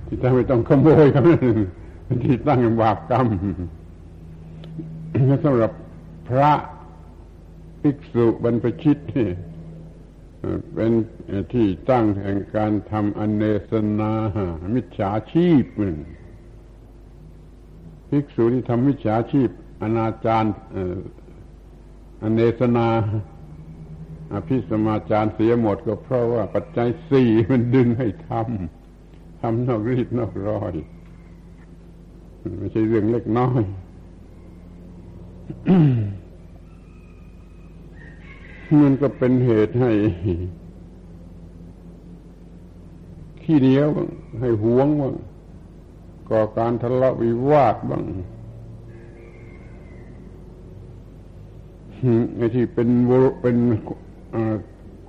[0.07, 1.23] ที่ทำไม่ต้องขโมยกัน
[2.05, 3.27] เป็นที่ตั้งแห่งบาปกรรม
[5.43, 5.71] สำหรับ
[6.29, 6.51] พระ
[7.87, 9.29] ภิกษุบรรพชิตนี่
[10.73, 10.91] เป็น
[11.53, 14.11] ที่ตั้งแห่งการทำอเนสนา
[14.75, 15.63] มิจฉาชีพ
[18.09, 19.49] ภิกษุที่ทำมิจฉาชีพ
[19.81, 20.45] อนาจาร
[22.23, 22.87] อเนสนา
[24.33, 30.73] อภิสมาจารเสียหมดก็เพราะว่าปัจจัยสี่มันดึงให้ทำทำนอกรีดนอกรอย
[32.57, 33.63] ไม่ใช่เรื่องเล็กน้อย
[38.81, 39.91] มันก็เป็นเหตุให้
[43.41, 44.07] ขี้เหนียวบ้าง
[44.39, 45.13] ให้หวงบ้าง
[46.29, 48.03] ก่อการทะเลาะวิวาทบ้าง
[52.35, 52.89] ไอ้ที่เป็น
[53.41, 53.57] เป็น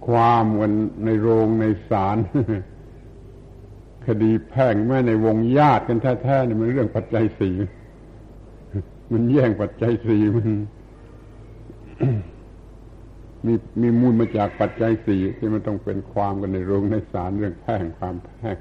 [0.07, 0.73] ความกัน
[1.05, 2.17] ในโรงในศาล
[4.07, 7.55] คดีแพ่งแม่ในวงญาติกันแท้ๆนี่มันเรื่องปัจจัยสี่
[9.13, 10.49] มันแย่งปัจจัยสี่มัน
[13.47, 18.59] มีมีมูลมาจากปัจจัยสี่ที่มันต้องเป็นความกันในโรงในศาลเรื่องแพ่งความแพ่ง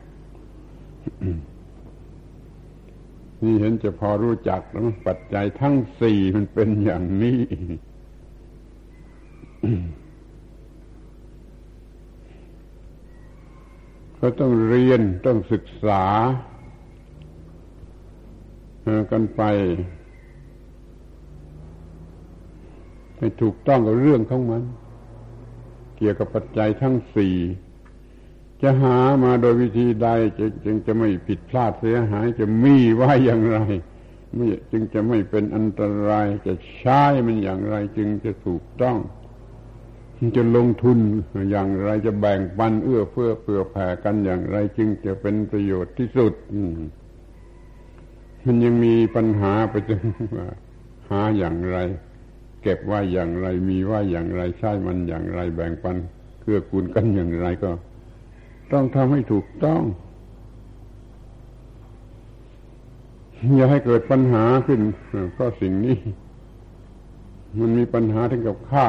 [3.43, 7.41] นี่เห็นจะพอรู้จักแล้วปัจจัยทั้งสี่มันเป็นอย่างนี้
[14.19, 16.03] ก็ต้องเรียนต้องศึกษา
[19.11, 19.41] กันไป
[23.25, 24.63] ให้ถูกต้องกับเรื่องของมัน
[25.97, 27.35] เกี่ยวกับปัจจัยทั้งสี่
[28.61, 30.09] จะหามาโดยวิธีใด
[30.65, 33.59] จึงจะไม่ผิดพลาดเสียหายจะมีไว้อย่างไร
[34.71, 38.97] จึงจะไม่เป็นอันตรายจะใช้มันอย่างไร จึงจะถูกต้อง
[40.37, 40.99] จะลงทุน
[41.51, 46.33] อย่างไรจะแบ่งปันเอื้อเฟื้อเผื่อแผ่กันอย่างไร จึงจะเป็นประโยชน์ที่สุด
[48.43, 50.01] มันยังมีปัญหาไปจน
[50.37, 50.47] ว่า
[51.09, 51.77] หาอย่างไร
[52.67, 55.97] เก็บว่าอย่างไร มีว่าอย่างไรใช้มันอย่างไร แบ่งปัน
[56.41, 57.71] เกื้อกูลกันอย่างไรก็
[58.71, 59.81] ต้องทำให้ถูกต้อง
[63.55, 64.79] อย่าให้เกิดปัญหาขึ้น
[65.33, 65.97] เพราะสิ่งนี้
[67.59, 68.87] มันมีปัญหาถึงกับฆ่า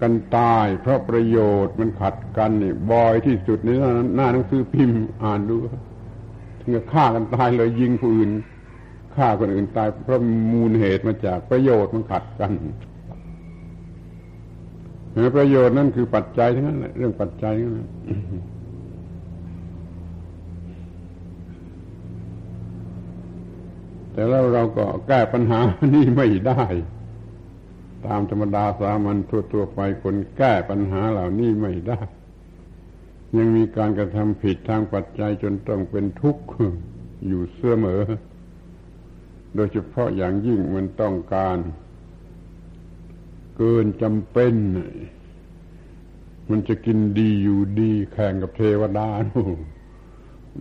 [0.00, 3.68] กันตาย เพราะประโยชน์มันขัดกันนี่บ่อยที่สุดใน
[4.14, 5.56] หน้าหนังสือพิมพ์อ่านดู
[6.60, 8.30] ถึงกับฆ่ากันตายเลยยิงผู้อื่น
[9.16, 10.20] ฆ่าคนอื่นตายเพราะ
[10.52, 12.52] มูลเหตุมาจากประโยชน์มันขัดกัน
[15.36, 17.88] ประโยชน์นั่นคือปัจจัยทั้งนั้นเรื่องปัจจัยทั้งนั้น
[24.12, 25.58] แต่แล้วเราก็แก้ปัญหา
[25.94, 26.62] นี่ไม่ได้
[28.06, 29.16] ตามธรรมดาสามัญ
[29.52, 32.00] ทั่วๆไปคนแก้ปัญหาเหล่านี้ไม่ได้
[33.36, 36.44] ยังมีการกระทำผิดทางปัจจัยจนต้องเป็นทุกข์
[37.26, 38.02] อยู่เสมอ
[39.54, 41.58] โดยเฉพาะอย่างยิ่งมันต้องการ
[43.56, 44.54] เกินจำเป็น
[46.50, 49.08] มันจะกินดีอยู่ดี แข่งกับเทวดา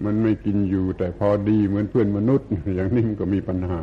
[0.06, 3.80] มันไม่กินอยู่ แต่พอดีเหมือนเพื่อนมนุษย์ อย่างนี้มันก็มีปัญหา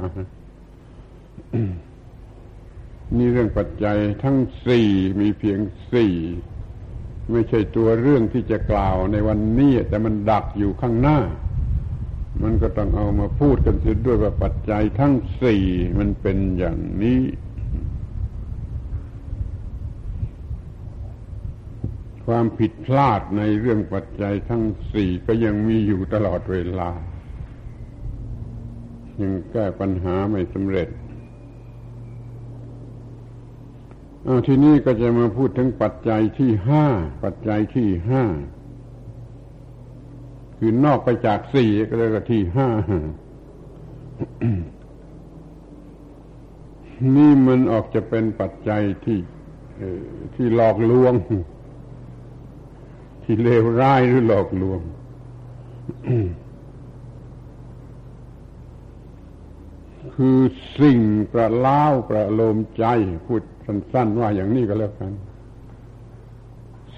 [3.16, 4.88] นี่เรื่องปัจจัยทั้งสี่
[5.20, 5.58] มีเพียง
[5.92, 6.14] สี่
[7.32, 11.18] ไม่ใช่ตัวเรื่องที่จะกล่าวในวันนี้แต่มันดักอยู่ข้างหน้า
[12.42, 15.64] มันก็ต้องเอามาพูดกันเสียด้วยว่าปัจจัยทั้งสี่
[15.98, 17.20] มันเป็นอย่างนี้
[22.26, 26.90] ความผิดพลาดในเรื่องปัจจัยทั้งสี่ก็ยังมีอยู่ตลอดเวลา
[29.20, 30.88] ยังแก้ปัญหาไม่สำเร็จ
[34.46, 36.86] ทีนี้ก็จะมาพูดถึงปัจจัยที่ห้า
[37.24, 38.24] ปัจจัยที่ห้า
[40.58, 42.68] คือนอกไปจากสี่ก็เรียกว่าที่ห้า
[47.16, 49.18] นี่มันออกจะเป็นปัจจัยที่
[50.34, 51.14] ที่หลอกลวง
[53.22, 54.80] ที่เลวร้ายหรือหลอกลวง
[60.14, 60.38] คือ
[60.80, 61.00] สิ่ง
[61.32, 62.84] ประล้าวประโลมใจ
[63.26, 65.12] พูดสั้น ๆ ว่าอย่างนี้ก็แล้วกัน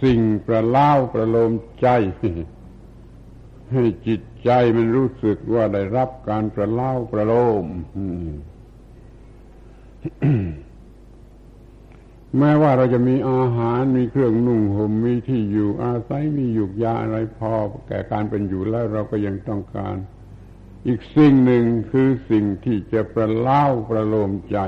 [0.03, 1.89] สิ่งประล้าประโลมใจ
[3.73, 7.67] ให้จิตใจมันรู้สึกว่าได้รับการประเล้าประโลม
[12.39, 17.53] แม้ว่าเราจะมีอาหารมีเครื่องนุ่งห่มมีที่อยู่อาศัยมีหยุกยาอะไรพอ
[17.89, 19.97] แก่การเป็นอยู่แล้วเราก็ยังต้องการ
[20.87, 24.59] อีกสิ่งหนึ่งคือสิ่งที่จะประเล่าประโลมใจ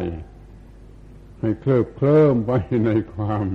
[1.40, 2.50] ให้เคลิบเคลิ้มไป
[2.86, 3.46] ในความ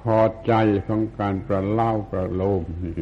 [0.00, 0.52] พอใจ
[0.86, 2.94] ของการประเล่าประโลมนี่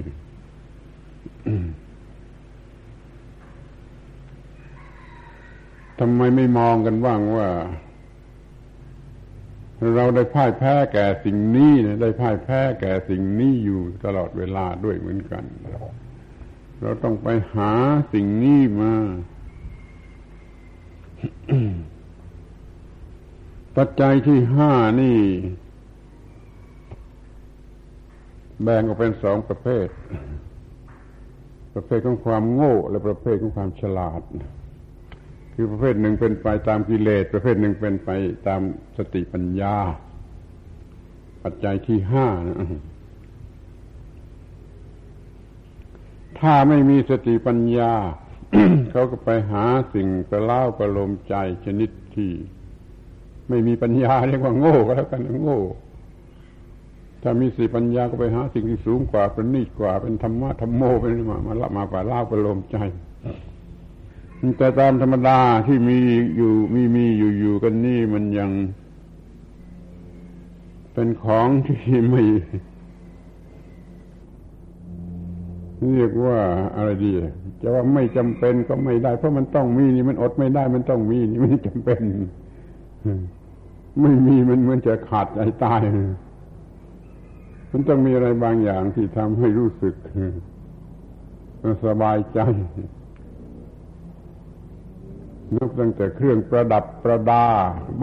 [5.98, 7.48] ทำไมไม่มองกันบ้างว่า
[9.96, 11.72] เราได้พ่ายแพ้แก่สิ่งนี้
[12.02, 15.44] ได้พ่ายแพ้แก่สิ่งนี้อยู่ตลอดเวลาด้วยเหมือนกัน
[16.82, 17.72] เราต้องไปหา
[18.12, 18.92] สิ่งนี้มา
[23.76, 25.18] ปัจจัยที่ห้านี่
[28.62, 29.88] แบ่งออกเป็นสองประเภท
[31.74, 34.22] ประเภทของความโง่ และประเภทของความฉลาด
[35.54, 38.10] คือประเภทหนึ่งเป็นไปตามกิเลส ประเภทหนึ่งเป็นไป
[38.46, 38.60] ตาม
[38.96, 39.76] สติปัญญา
[41.42, 42.56] ปัจจัยที่ห้านะ
[46.40, 47.92] ถ้าไม่มีสติปัญญา
[48.90, 52.30] เขาก็ไปหาสิ่งประเล่าประโลมใจชนิดที่
[53.48, 55.60] ไม่มีปัญญาเรียกว่าโง่ก็แล้วกันโง่
[57.22, 62.76] ถ้ามีสติปัญญาก็ไปหาสิ่งที่สูงกว่าเป็นนิดกว่า เป็นธรรมะธรรมโมเป็นมามาละมาป่าเล่าประโลมใจ
[64.58, 65.98] แต่ตามธรรมดาที่มี
[66.36, 68.50] อยู่มีมีอยู่อยู่กันนี่มันยัง
[70.92, 71.80] เป็นของที่
[72.10, 72.22] ไม่
[75.94, 76.38] เรียกว่า
[76.76, 77.10] อะไรดี
[77.60, 82.02] จะว่าไม่จำเป็นก็ไม่ได้ เพราะมันต้องมีนี่มันอดไม่ได้ มันต้องมีนี่ไม่จำเป็น
[84.00, 85.80] ไม่มีมันเหมือนจะขาดใจตาย
[87.70, 89.94] มันต้องมีอะไรบางอย่างที่ทำให้รู้สึก
[91.86, 92.40] สบายใจ
[95.56, 97.46] นับตั้งแต่เครื่องประดับประดา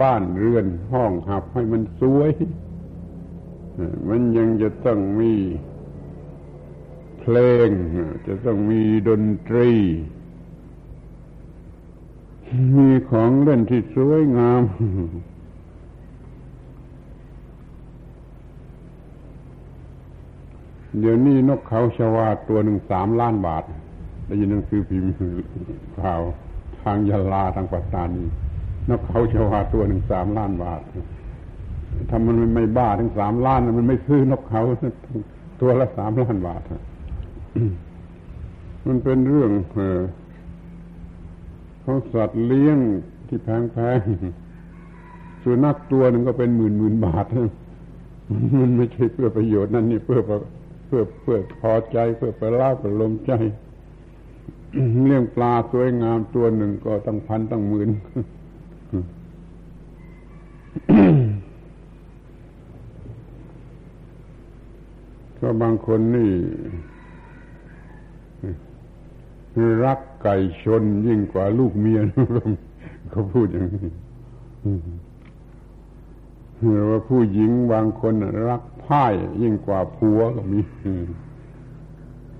[0.02, 2.32] บ้านเรือนห้องหับให้มันสวย
[4.08, 5.32] มันยังจะต้องมี
[7.20, 7.68] เพลง
[8.26, 9.70] จะต้องมีดนตรี
[12.76, 14.62] มีของเล่นที่สวยงาม
[21.00, 23.64] เดี๋ยวนี้นกเขาชวาตัวหนึ่งสามล้านบาท
[24.26, 25.12] ได้ยินหนังสือพิมพ์
[26.02, 26.20] ข่าว
[26.82, 28.24] ทางยาลาทางปัตตานี
[28.90, 30.80] นกเขาชวาตัวหนึ่งสามล้านบาท
[32.08, 34.62] ถ้ามันไม่บ้าถึงสามล้านมันไม่ซื้อนกเขา
[35.60, 36.62] ตัวละสามล้านบาท
[38.86, 39.50] มันเป็นเรื่อง
[41.84, 42.78] ของสัตว์เลี้ยง
[43.28, 47.26] ที่แพงๆส่วนนักตัวหนึ่งก็เป็นหมื่นหมื่นบาท
[48.60, 50.20] มันไม่ใช่เพื่อประโยชน์นั่นนี่เพื่อ
[50.88, 53.32] เพื่อเพื่อพอใจเพื่อประลาประลมใจ
[55.02, 57.90] เลี้ยงปลาสวยงามตัวหนึ่งก็ตั้งพันตั้งหมื่น
[65.40, 66.30] ก็บางคนนี่
[69.84, 72.00] รักไก่ชนยิ่งกว่าลูกเมีย
[73.10, 73.90] เขาพูดอย่างนี้
[76.90, 78.14] ว่าผู้หญิงบางคน
[78.48, 80.60] รักพ่ายยิ่งกว่าผัวก็มี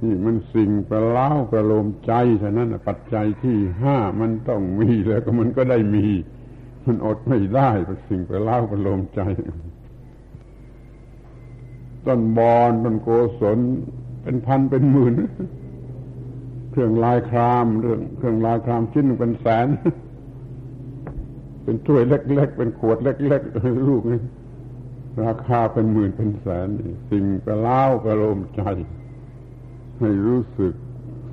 [0.02, 6.06] นี่มันสิ่งประล้าประโลมใจฉะนั้นปัจจัยที่ห้ามันต้องมีแล้วก็มันก็ได้มี
[6.86, 7.70] มันอดไม่ได้
[8.08, 9.20] สิ่งประล้าประโลมใจ
[12.06, 13.08] ต้นบอนต้นโก
[13.40, 13.58] ศล
[14.22, 15.14] เป็นพันเป็นหมื่น
[16.70, 19.66] เครื่องลายครามเรื่อง เครื่องลายครามชิ้นเป็นแสน
[21.68, 24.20] เป็นถ้วยเล็ก ๆ เป็นขวดเล็กๆลูกนี่
[25.24, 26.68] ราคาเป็นหมื่นเป็นแสน
[27.10, 28.62] สิ่งกระล้ากระโลมใจ
[29.98, 30.74] ให้รู้สึก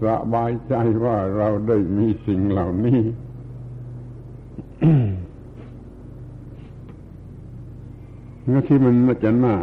[0.03, 0.73] สบายใจ
[1.05, 3.01] ว่าเราได้มีสิ่งเหล่านี้
[8.45, 9.55] เมื่อที่มันจะหน่า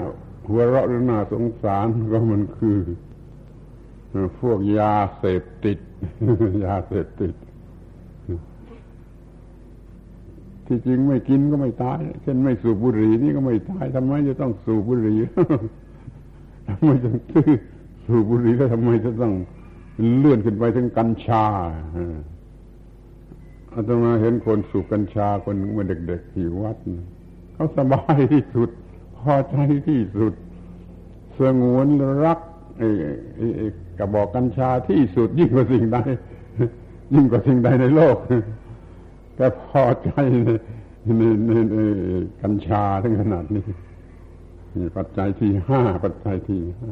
[0.49, 2.79] หัวเราะหรือน่าสงสารก็มันคือ
[4.41, 5.79] พวกยาเสพติด
[6.65, 7.35] ยาเสพติด
[10.67, 15.19] ที่จริงไม่กินก็ไม่ตาย เช่นไม่สูบบุหรี่นี่ก็ไม่ตายทำไมจะต้องสูบบุหรี่
[16.69, 17.51] ทำไมต้องซื้อ
[18.07, 19.33] สูบบุหรี่แล้วทำไมจะต้อง
[20.19, 21.45] เลื่อนขึ้นไปถึงกัญชา
[23.75, 26.77] อาตมาเห็นคนสูบกัญชาคนเมื่อเด็กๆที่วัด
[27.55, 28.69] เขาสบายที่สุด
[29.19, 29.57] พอใจ
[29.89, 30.33] ที่สุด
[31.39, 31.89] สงวน
[32.25, 32.39] รัก
[33.99, 35.99] กระบอกกัญชาที่สุดยิ่งกว่าสิ่งใด
[37.15, 38.17] ยิ่งกว่าสิ่งใดในโลก
[39.43, 40.11] แต่พอใจ
[41.19, 41.79] ในในใน
[42.43, 43.67] กัญชาถึงขนาดนี้
[44.77, 46.91] นี่ปัจจัยที่ห้าปัจจัยที่ห้า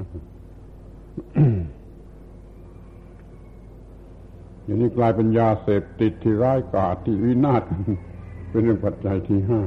[4.65, 7.63] อย่างนี้กลายเป็นยาเสพติดที่ร้ายกาจที่วินาศ
[8.51, 9.61] เป็นเรื่องปัจจัยที่ห้า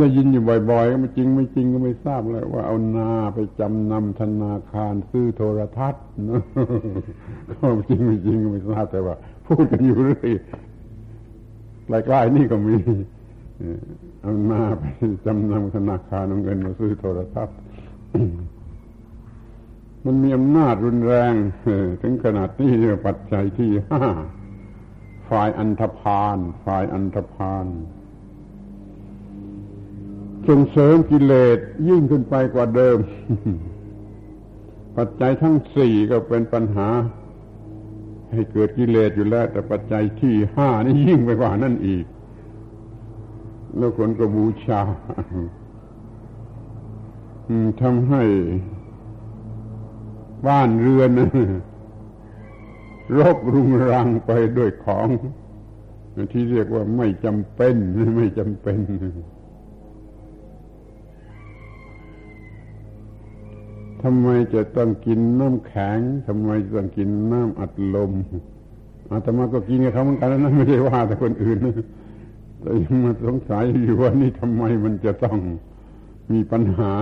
[0.00, 6.42] ได้ยินอยู่บ่อยๆก็ไม่จริงไม่จริงก็ไม่ทราบเลยว่าเอานาไปจำนำธนาคารซื้อโทรทัศน์นะ
[7.50, 9.14] ก็จริงไม่จริงก็ไม่ทราบแต่ว่า
[9.46, 10.30] พูดกันอยู่เรื่อย
[12.06, 12.76] ใกล้ๆนี่ก็มี
[14.22, 14.84] เอานาไป
[15.26, 17.56] จำนำธนาคารเอาเงินมาซื้อโทรทัศน์
[20.04, 21.34] มันมีอำนาจรุนแรง
[22.02, 22.72] ถึงขนาดนี้
[23.06, 24.02] ปัจจัยที่ห้า
[25.30, 27.66] ฝ่ายอันธพาลฝ่ายอันธพาล
[30.48, 32.98] ส่งเสริมกิเลสยิ่งขึ้นไปกว่าเดิม
[34.96, 36.88] ปัจจัยทั้งสี่ก็เป็นปัญหา
[38.32, 42.04] ให้เกิดกิเลสอยู่แล้ว แต่ปัจจัยที่ห้านี่ยิ่งไปกว่านั่นอีก
[43.76, 44.80] แล้วคนก็บูชา
[47.82, 48.22] ทำให้
[50.46, 51.10] บ้านเรือน
[53.18, 55.08] รกรุงรังไปด้วยของ
[56.32, 57.76] ที่เรียกว่าไม่จำเป็น
[58.16, 58.78] ไม่จำเป็น
[64.02, 68.12] ทำไมจะต้องกินน้ำแข็งทำไมต้องกินน้ำอัดลม
[69.10, 71.58] อาตมาก็กินกับเขาเหมือนกันนะไม่ได้ว่าแต่คนอื่น
[72.60, 75.38] แต่ยังมาสงสัยอยู่ว่านี่ทำไมมันจะต้อง
[76.32, 76.92] มีปัญหา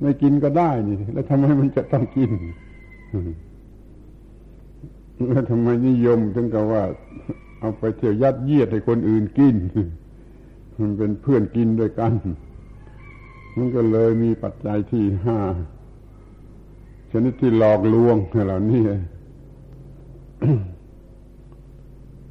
[0.00, 2.30] ไม่กินก็ได้นี่ แล้วทำไมมันจะต้องกิน
[5.28, 6.82] แล้วทำไมนิยมถึงกับว่า
[7.60, 9.56] เอาไปเที่ยวยัดเยียดให้คนอื่นกิน
[10.80, 12.12] มันเป็นเพื่อนกินด้วยกัน
[13.60, 15.38] มันก็เลยมีปัจจัยที่ห้า
[17.12, 18.82] ชนิดที่หลอกลวงเหล่านี้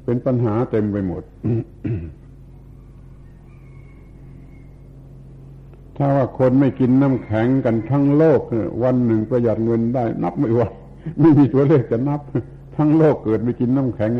[0.04, 1.22] เป็นปัญหาเต็มไปหมด
[5.96, 8.40] ถ้าว่าคนไม่กินน้ำแข็งกันทั้งโลก
[8.82, 10.62] วันหนึ่งประหยัดเงินได้ นับไม่ไหว
[11.20, 12.20] ไม่มีตัวเลขจะนับ
[12.76, 14.10] ทั้งโลกเกิดไม่กินน้ำแข็ง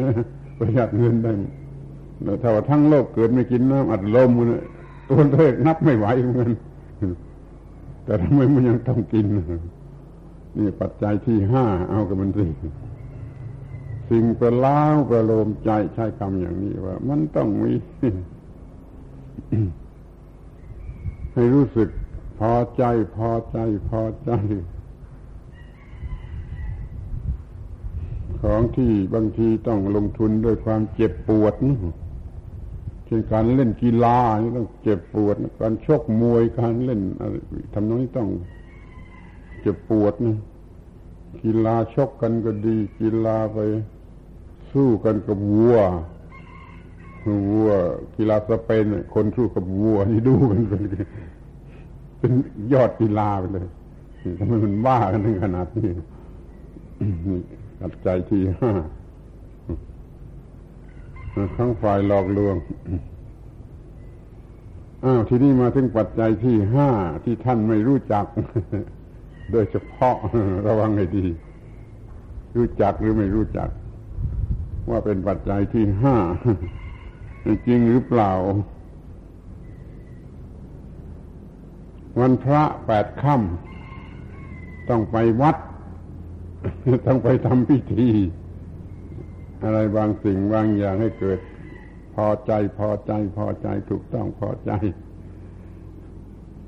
[0.58, 1.32] ประหยัดเงินได้
[2.42, 4.30] ถ้าว่าทั้งโลกเกิดไม่กินน้ำอัดลม
[5.08, 6.50] ตัวเลขนับไม่ไหวเหมือนกัน
[8.10, 9.26] แต่ทำไมมันยังต้องกิน
[10.58, 12.44] นี่ปัจจัยที่ห้าเอากับมันสิ
[14.10, 17.72] สิ่งประล้าประโลมใจใช้คำอย่างนี้ว่า มันต้องมี
[21.34, 21.88] ให้รู้สึก
[22.38, 22.82] พอใจ
[23.16, 23.58] พอใจ
[23.88, 24.30] พอใจ
[28.42, 34.18] ของที่บางทีต้องลงทุนด้วยความเจ็บปวดเช่นการเล่นกีฬา
[34.56, 37.00] ต้องเจ็บปวด การชกมวยการเล่น
[37.74, 38.28] ทำน้อยต้อง
[39.60, 40.36] เจ็บปวดนะ
[41.42, 43.58] กีฬาชกกันก็ดี กีฬาไป
[44.72, 45.78] สู้กันกับวัว
[47.50, 47.70] วัว
[48.16, 48.84] กีฬาสเปน
[49.14, 50.82] คนสู้กับวัวนี่ดูกันเป็น
[52.18, 52.32] เป็น
[52.72, 53.66] ยอดกีฬาไปเลย
[54.38, 55.90] ทำไมมันบ้ากันถึงขนาดนี้
[57.26, 57.40] นี่
[57.80, 58.72] ปัจที่ห้า
[61.56, 62.56] ทั้งฝ่ายหลอกลวง
[65.04, 66.88] อ้าวทีนี้มาถึงปัจจัยที่ห้า
[67.24, 68.24] ที่ท่านไม่รู้จัก
[69.52, 70.16] โดยเฉพาะ
[70.66, 71.26] ระวังให้ดี
[72.56, 73.68] รู้จักหรือไม่รู้จัก
[74.90, 76.16] ว่าเป็นปัจจัยที่ห้า
[77.66, 78.32] จริงหรือเปล่า
[82.20, 85.56] วันพระแปดค่ำต้องไปวัด
[87.06, 88.08] ต้องไปทำพิธี
[89.64, 91.38] อะไรบางสิ่งบางอย่างให้เกิด
[92.14, 94.72] พอใจพอใจพอใจถูกต้องพอใจ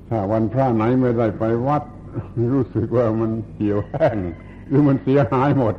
[0.09, 1.83] ถ้าวันพระไหนไม่ได้ไปวัด
[2.53, 4.17] รู้สึกว่ามันเหี่ยวแห้ง
[4.67, 5.75] หรือมันเสียหายหมด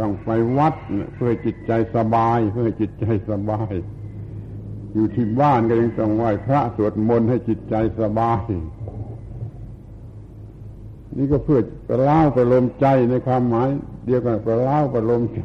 [0.00, 0.74] ต้องไปวัด
[1.14, 3.72] เพื่อจิตใจสบาย เพื่อจิตใจสบาย
[4.92, 8.42] อยู่ที่บ้านก็ยังต้องไหว้พระสวดมนต์ให้จิตใจสบาย
[11.16, 13.68] นี่ก็เพื่อปเล่าประลมใจในความหมาย
[14.04, 15.42] เดียวกันประเล่าประลมใจ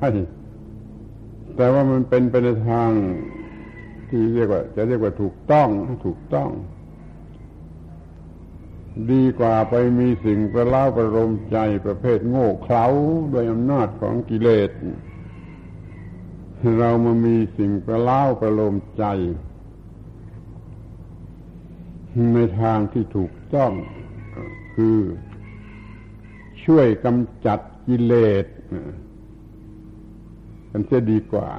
[1.56, 2.92] แต่ว่ามันเป็นไปในทาง
[4.10, 5.68] ที่เรียกว่า จะเรียกว่าถูกต้อง
[6.06, 6.50] ถูกต้อง
[9.12, 12.86] ดีกว่าไปมีสิ่งประล้าประโลมใจประเภทโง่เขลา
[13.32, 14.72] โดยอำนาจของกิเลส
[16.80, 19.06] เรามามีสิ่งประล้าประโลมใจ
[22.34, 23.72] ในทางที่ถูกต้อง
[24.76, 24.98] คือ
[26.70, 28.14] ช่วยกำจัดกิเล
[28.44, 28.46] ส
[30.72, 31.50] กันเสียดีกว่า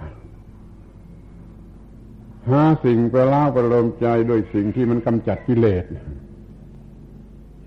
[2.50, 5.84] หาสิ่งประล้าประโลมใจโดยสิ่งที่มันกำจัดกิเลส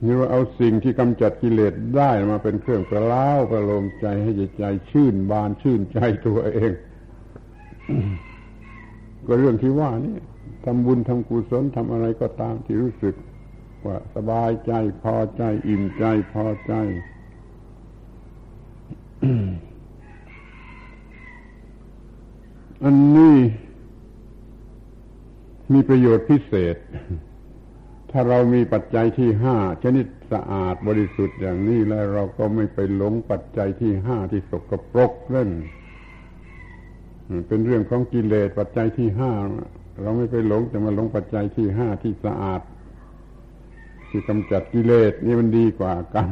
[0.05, 6.71] นี่ว่าเอาสิ่งที่กำจัดกิเลสได้มาเป็นเครื่องประล้าประโลมใจให้ใจใจชื่นบานชื่นใจตัวเอง
[9.25, 10.17] ก็เรื่องที่ว่านี่
[10.65, 13.15] ทำบุญทำกุศลทำอะไรก็ตามที่รู้สึก
[13.85, 14.73] ว่าสบายใจ
[15.03, 16.73] พอใจอิ่มใจพอใจ
[22.84, 23.38] อันนี้
[25.74, 26.78] มีประโยชน์พิเศษ
[28.11, 35.49] ถ้าเรามีปัจจัยที่ห้าชนิดสะอาดบริสุทธิ์อย่างนี้แล้วเราก็ไม่ไปหลงปัจจัยที่ห้าที่สกปรกเล่น
[37.47, 39.32] เป็นเรื่องของกิเลสปัจจัยที่ห้า
[40.01, 42.61] เราไม่ไปหลงแต่มาหลงปัจจัยที่ห้าที่สะอาด
[44.09, 46.30] ที่กำจัดกิเลสนี่มันดีกว่ากัน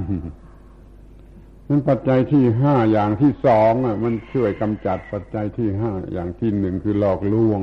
[1.71, 7.59] นั้นปัจจัยที่ห้าอย่างที่สองอะ มันช่วยกำจัดปัจจัยที่ห้าอย่างที่หนึ่งคือหลอกลวง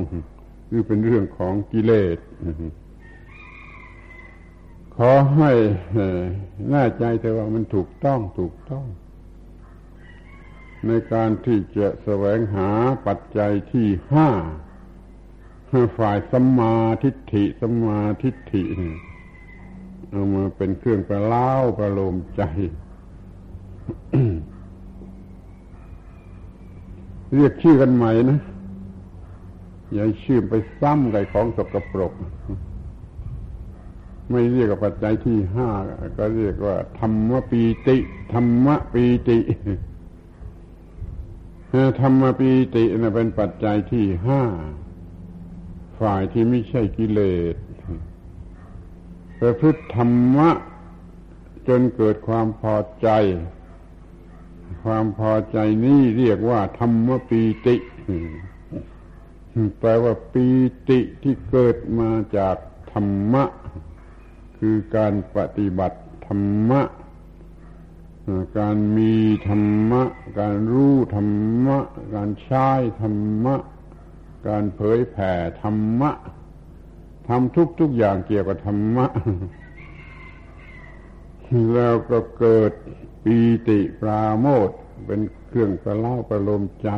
[0.69, 2.17] คือเป็นเรื่องของกิเลส
[4.95, 5.51] ขอให้
[6.71, 8.85] แน่ใจแต่ว่ามันถูกต้องถูกต้อง
[10.87, 12.69] ในการที่จะแสวงหา
[13.07, 14.29] ปัจจัยที่ห้า
[15.97, 18.63] ฝ่ายสัมมาทิฏฐิสัมมาทิฏฐิ
[20.09, 22.43] เอามาเป็นเครื่องประเล่าประโลมใจ
[27.35, 28.39] เรียกชื่อกันใหม่นะ
[29.93, 32.13] อย่าชื่อไปซ้ำกับของสกปรก
[34.31, 35.69] ไม่เรียกว่าปัจจัยที่ห้า
[36.17, 37.97] ก็เรียกว่า ธรรมปีติ
[38.33, 39.37] ธรรมปีติ
[42.01, 44.41] ธรรมปีตินะเป็นปัจจัยที่ห้า
[45.99, 47.21] ฝ่ายที่ไม่ใช่กิเล
[47.53, 47.55] ส
[49.39, 50.49] ประพฤติธรรมะ
[51.67, 53.07] จนเกิดความพอใจ
[54.83, 57.75] ความพอใจนี้เรียกว่าธรรมปีติ
[59.79, 60.45] แปลว่าปี
[60.89, 62.55] ติที่เกิดมาจาก
[62.91, 63.43] ธรรมะ
[64.57, 66.81] คือการปฏิบัติธรรมะ
[68.59, 69.13] การมี
[69.47, 70.03] ธรรมะ
[70.39, 71.29] การรู้ธรร
[71.65, 71.79] มะ
[72.15, 72.69] การใช้
[73.01, 73.55] ธรรมะ
[74.47, 76.11] การเผยแผ่ธรรมะ
[77.27, 79.05] ทำทุกทุกอย่างเกี่ยวกับธรรมะ
[81.73, 82.71] แล้วก็เกิด
[83.29, 84.69] ปีติปราโมท
[85.05, 86.89] เป็นเครื่องประเล่าประโลมใจ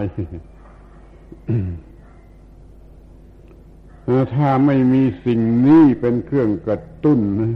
[4.35, 7.53] ถ้าไม่มีสิ่งนี้เป็นเครื่องกระตุ้นนะ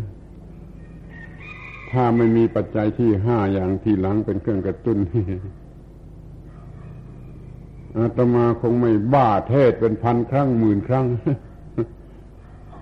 [1.91, 4.97] ถ้าไม่มีปัจจัยที่ห้าอย่างที่หลังเป็นเครื่องกระตุ้น
[7.97, 11.05] อาตมาคงไม่บ้าเทศเป็นพันครั้งหมื่นครั้ง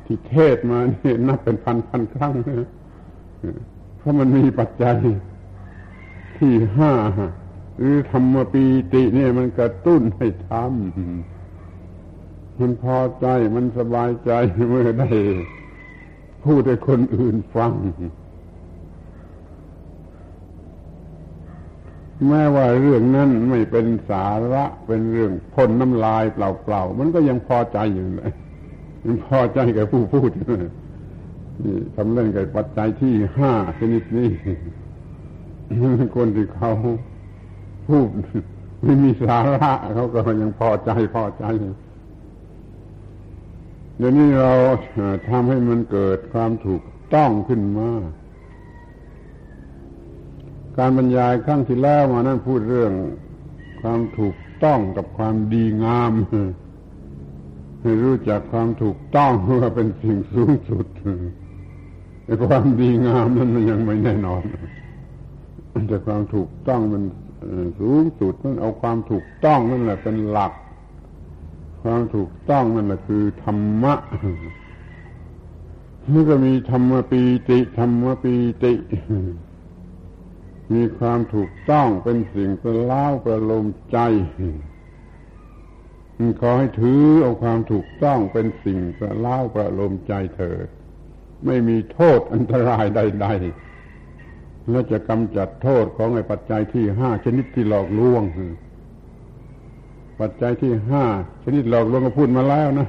[0.06, 2.34] ที่เทศมาเนี่ยนับเป็นพันพันครั้ง
[3.98, 4.98] เพราะมันมีปัจจัย
[6.40, 6.94] ที่ห้า
[7.78, 14.32] หรือธรรมปีติเนี่ยมันกระตุ้นให้ทำมันพอใจมันสบายใจ
[14.70, 15.12] เมื่อได้
[16.46, 17.74] พูดให้คนอื่นฟัง
[22.28, 28.32] แม้ว่าเรื่องนั้นไม่เป็นสาระเป็นเรื่องพ่นน้ำลายเปล่าๆมันก็ยังพอใจอยู่เลย
[29.06, 30.32] มันพอใจกับผู้พูด
[31.64, 34.30] นี่ทำเล่นกับปัจจัยที่ห้าชนิดนี้
[36.16, 36.72] คนที่เขา
[37.90, 38.10] พูด
[38.84, 41.46] ไม่มีสาระเขาก็ยังพอใจพอใจ
[43.98, 44.54] เดี๋ยวนี้เรา
[45.30, 47.90] ทำให้มันเกิดความถูกต้องขึ้นมา
[50.78, 52.94] การบรรยายครั้งที่แล้วมานั่นพูดเรื่อง
[53.82, 56.14] ความถูกต้องกับความดีงาม
[57.82, 60.86] ให้รู้จักความถูกต้องว่าเป็นสิ่งสูงสุด
[62.24, 64.44] แต่ความดีงามนั้นมันยังไม่แน่นอน
[65.88, 67.04] แต่ความถูกต้องมัน
[67.80, 70.54] สูงสุดมันเอาความถูกต้องนั่นแหละเป็นหลัก
[71.84, 73.94] ความถูกต้องนั่นแหละคือธรรมะ
[76.12, 78.74] นี่ก็มีธรรมปีติธรรมปีติ
[80.74, 83.98] มีความถูกต้องเป็นสิ่งประล้าประลมใจ
[86.42, 90.68] ขอให้ถือเอาความถูกต้องเป็นสิ่งประล้าประลมใจเถิด
[91.46, 93.73] ไม่มีโทษอันตรายใด ๆ
[94.72, 98.24] และจะกำจัดโทษของไอ้ปัจจัยที่ห้าชนิดที่หลอกลวง
[100.20, 101.03] ปัจจัยที่ห้า
[101.43, 102.88] ชนิดหลอกลวงก็พูดมาแล้วนะ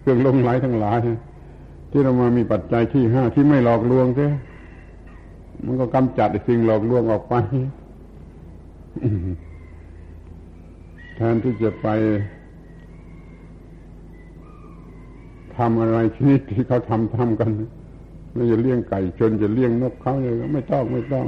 [0.00, 0.98] เครื่องลงไหลทั้งหลาย
[1.90, 4.26] ที่เรามามีปัจจัยที่ห้าที่ไม่หลอกลวงใช่
[5.64, 7.34] มันก็กำจัดสิ่งหลอกลวงออกไป
[11.16, 11.88] แทนที่จะไป
[15.56, 17.50] ทำอะไรชนิดที่เขาทำทำกัน
[18.32, 21.26] ไม่จะเลี้ยงไก่ชนจะเลี้ยงนกเขาเลยไม่ต้องไม่ต้อง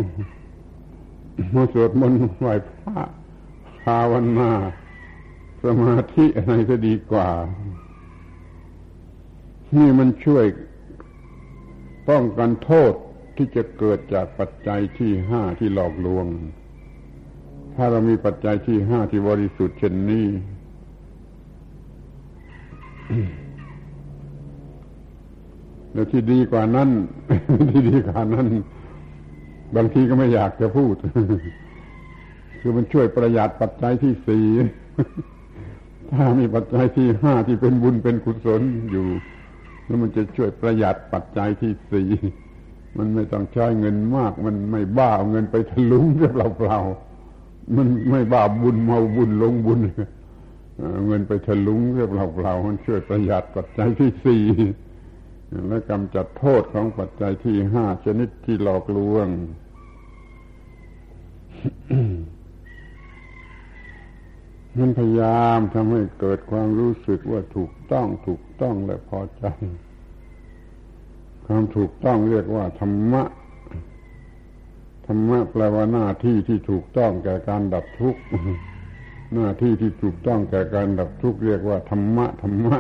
[1.55, 3.03] มาสวดมนต์ไหว้พระ
[3.83, 4.51] ภาวนา
[5.65, 7.29] สมาธิอะไรก็ดีกว่า
[9.77, 10.45] นี่มันช่วย
[12.09, 12.93] ป้องกันโทษ
[13.37, 16.27] ที่จะเกิดจากปัจจัยที่ห้าที่หลอกลวง
[17.75, 20.27] ถ้าเรามีปัจจัยที่ห้าที่บริสุทธิ์เช่นนี้
[25.93, 26.91] แล้วที่ดีกว่านั้น
[27.71, 28.47] ที่ดีกว่านั้น
[29.77, 30.95] บางทีก็ไม่อยากจะพูด
[32.61, 34.47] คือมันช่วยประหยัดปัจจัยที่สี่
[36.13, 39.07] ถ้ามีปัจจัยที่ห้าที่เป็นบุญเป็นกุศลอยู่
[39.87, 42.09] แล้วมันจะช่วยประหยัดปัจจัยที่สี่
[42.99, 46.23] มันไม่ต้องใช้เงินมาก มันไม่บ้าเอาเงินไปทะลุเง
[46.59, 49.81] เปล่าๆมันไม่บ้าบุญเมาบุญลงบุญ
[51.07, 54.43] เงินไปทะลุเงเปล่าๆมันช่วยประหยัดปัจจัยที่สี่
[55.69, 59.29] และกำจัดโทษของปัจจัยที่ห้าชนิดที่หลอกลวง
[64.79, 69.45] มันพยายามทำให้เกิดความรู้สึกว่าถูกต้องถูกต้องและพอใจ
[71.47, 73.23] ความถูกต้องเรียกว่าธรรมะ
[75.07, 78.21] ธรรมะแปลว่าหน้าที่ที่ถูกต้องแก่การดับทุกข์
[79.35, 82.79] หน้าที่ที่ถูกต้องแก่การดับทุกข์เรียกว่าธรรมะธรรมะ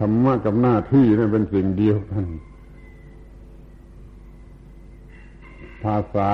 [0.00, 2.24] ธรรมะกับหน้าที่นี่เป็นสิ่งเดียวกัน
[5.82, 6.32] ภาษา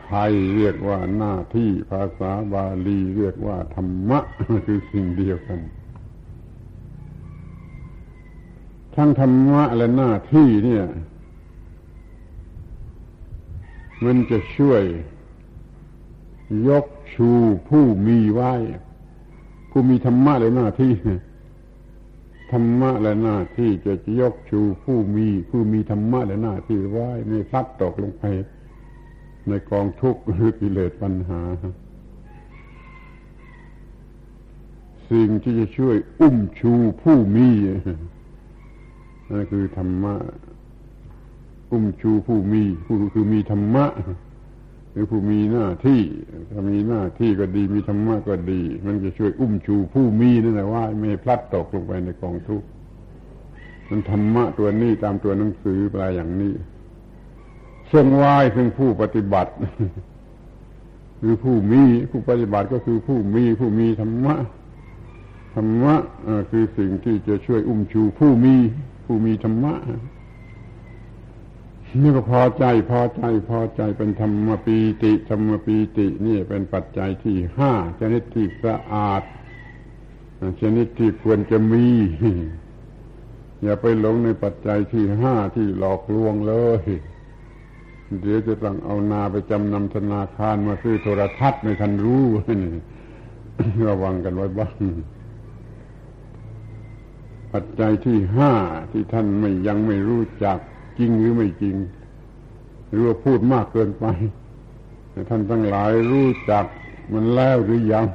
[0.00, 4.18] ไทยเรียกว่าหน้าที่ ภาษาบาลีเรียกว่าธรรมะ
[4.66, 5.60] คือสิ่งเดียวกัน
[8.94, 10.84] ทั้งธรรมะและหน้าที่เนี่ย
[14.04, 14.82] มันจะช่วย
[16.68, 17.30] ยกชู
[17.68, 18.52] ผู้มีไว้
[19.78, 20.92] ผู้มีธรรมะและหน้าที่
[22.52, 28.24] ธรรมะและหน้าที่จะยกชูผู้มีผู้มีธรรมะและหน้าที่ไว้ไม่พลัดตกลงไป
[29.48, 31.40] ในกองทุกข์หรือกิเลสปัญหา
[35.10, 36.72] สิ่งที่จะช่วยอุ้มชู
[37.02, 37.48] ผู้มี
[39.28, 40.14] นั่นคือธรรมะ
[41.72, 43.86] อุ้มชูผู้มีผู้คือมีธรรมะ
[44.98, 46.02] รือผู้มีหน้าที่
[46.50, 52.66] ถ้ามีหน้าที่ก็ดีมีธรรมะก็ดี มันจะช่วยอุ้มชูผู้มีนั่นแหละว่า ไม่พลัดตกลงไปในกองทุกข์
[53.88, 56.52] มันธรรมะตัวนี้ตามตัวหนังสือแปลอย่างนี้
[57.92, 59.52] ทรงไหว้ถึงผู้ปฏิบัติ
[61.20, 64.34] คือผู้มีผู้ปฏิบัติก็คือผู้มีผู้มีธรรมะ
[65.54, 65.94] ธรรมะ
[66.50, 68.54] คือสิ่งที่จะช่วยอุ้มชูผู้มี
[69.04, 69.74] ผู้มีธรรมะ
[72.02, 79.22] นี่ก็พอใจพอใจพอใจเป็นธรรมปีติธรรมปีตินี่เป็นปัจจัยที่ห้าชนิดที่สะอาด
[80.60, 81.86] ชนิดที่ควรจะมี
[83.62, 86.82] อย่าไปหลงในปัจจัยที่ห้าที่หลอกลวงเลย
[88.20, 92.24] เดี๋ยวจะต้องเอานาไปจำนำธนาคารมาซื้อโทรทัศน์ไม่ทันรู้
[92.62, 92.72] นี่
[93.88, 94.74] ระวังกันไว้บ้าง
[97.52, 98.52] ปัจจัยที่ห้า
[98.92, 100.58] ที่ท่านไม่ยังไม่รู้จัก
[100.98, 101.76] จริงหรือไม่จริง
[102.90, 104.06] หรือว่าพูดมากเกินไป
[105.30, 106.64] ท่านทั้งหลายรู้จัก
[107.12, 108.08] มันแล้วหรือยัง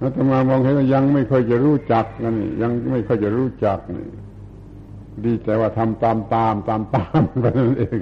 [0.00, 4.06] อาตมามองเห็นว่ายังไม่ค่อยจะรู้จักกันยังไม่ค่อยจะรู้จักนี่
[5.24, 8.00] ดีแต่ว่าทำตามตามตามตามไปนั่นเอง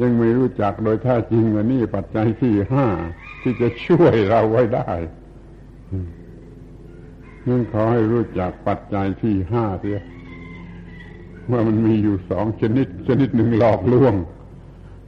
[0.00, 2.86] ยังไม่รู้จักโดยแท้จริงว่านี่ปัจจัยที่ห้า
[3.42, 4.90] ที่จะช่วยเราไว้ได้
[7.48, 10.00] นั่นขอให้รู้จักปัจจัยที่ห้าเสีย
[11.50, 14.14] ว่ามันมีอยู่สองชนิด ชนิดหนึ่งหลอกลวง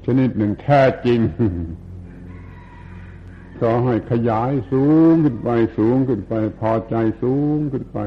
[0.07, 1.21] ชนิดหนึ่งแท้จริง
[3.61, 7.99] ก็ให้ขยายสูงขึ้นไปสูงขึ้นไป พอใจสูงขึ้นไป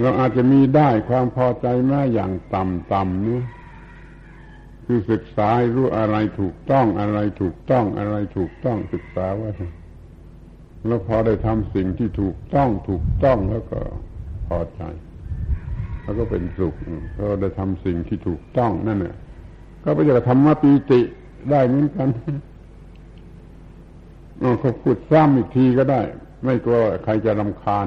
[0.00, 3.40] เราอาจจะมีได้ความพอใจแม้อย่างต่ำๆนี่
[4.86, 9.50] คือศึกษารู้อะไรถูกต้องอะไรถูกต้องอะไรถูกต้องศึกษาว่า
[10.86, 13.80] แล้วพอได้ทำสิ่งที่ถูกต้องถูกต้องแล้วก็
[14.46, 14.82] พอใจ
[16.02, 16.74] แล้วก็เป็นสุข
[17.18, 19.16] ก็ได้ทำสิ่งที่ถูกต้องนั่นแหละ
[19.84, 21.00] ก็ไปจะทำมาปีติ
[21.50, 22.08] ได้เหมือนกัน
[24.60, 26.00] เขาพูดซ้ำอีกทีก็ได้
[26.44, 27.86] ไม่กลัวใครจะรำคาญ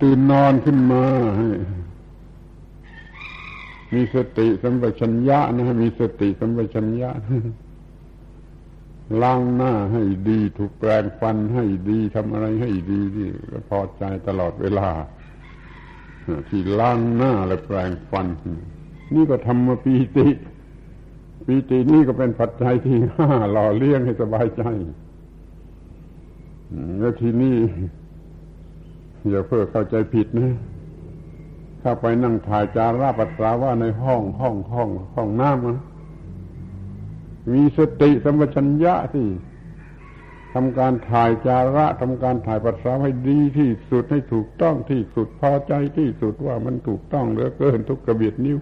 [0.00, 1.02] ตื่นนอนขึ้นมา
[3.94, 7.10] มีสติสัมปชัญญะนะมีสติสัมปชัญญะ
[9.22, 13.30] ล้างหน้าให้ดี ถูกแปรงฟันให้ดีทำอะไรให้ดีนี่
[13.68, 14.88] พอใจตลอดเวลา
[16.48, 18.26] ที่ล้างหน้าและแปรงฟัน
[19.14, 20.28] นี่ก็ทำมาปีติ
[21.46, 24.62] ปีตินี่ก็เป็นปัจจัยที่ห้าหล่อเลี้ยงให้สบายใจ
[26.98, 27.56] แล้วทีนี้
[29.28, 30.54] อย่าเพื่อเข้าใจผิดนะ
[31.82, 35.80] ถ้าไปนั่งถ่ายจาราปัสสาวะในห้องห้องห้องห้องน้ำนะ
[37.52, 39.28] มีสติสัมปชัญญะที่
[40.54, 48.58] ทำการถ่ายจาระทำการถ่ายปัสสาวะให้ดีที่สุดให้ถูกต้องที่สุดพอใจที่สุดว่ามันถูกต้องเหลือเกินทุกกระเบียดนิ้ว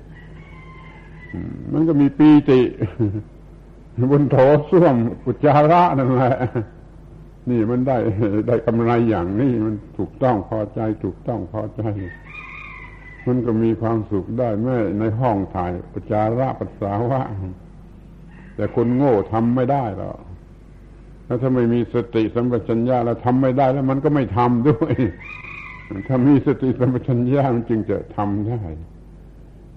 [1.72, 2.60] มันก็มีปีติ
[4.10, 4.36] บนโถ
[4.70, 6.36] ส้วมอุจจาระนั่นแหละ
[7.50, 7.98] นี่มันได้
[8.48, 11.82] ได้กำไรอย่างนี้มันถูกต้องพอใจ ถูกต้องพอใจ
[13.26, 17.20] มันก็มีความสุขได้แม้ในห้องถ่ายอุจจาระปัสสาวะ
[18.58, 20.18] แต่คนโง่ทำไม่ได้หรอก
[21.26, 24.92] แล้วถ้าไม่มีสติสัมปชัญญะแล้วทำไม่ได้แล้วมันก็ไม่ทำด้วย
[26.08, 28.62] ถ้ามีสติสัมปชัญญะมันจึงจะทำได้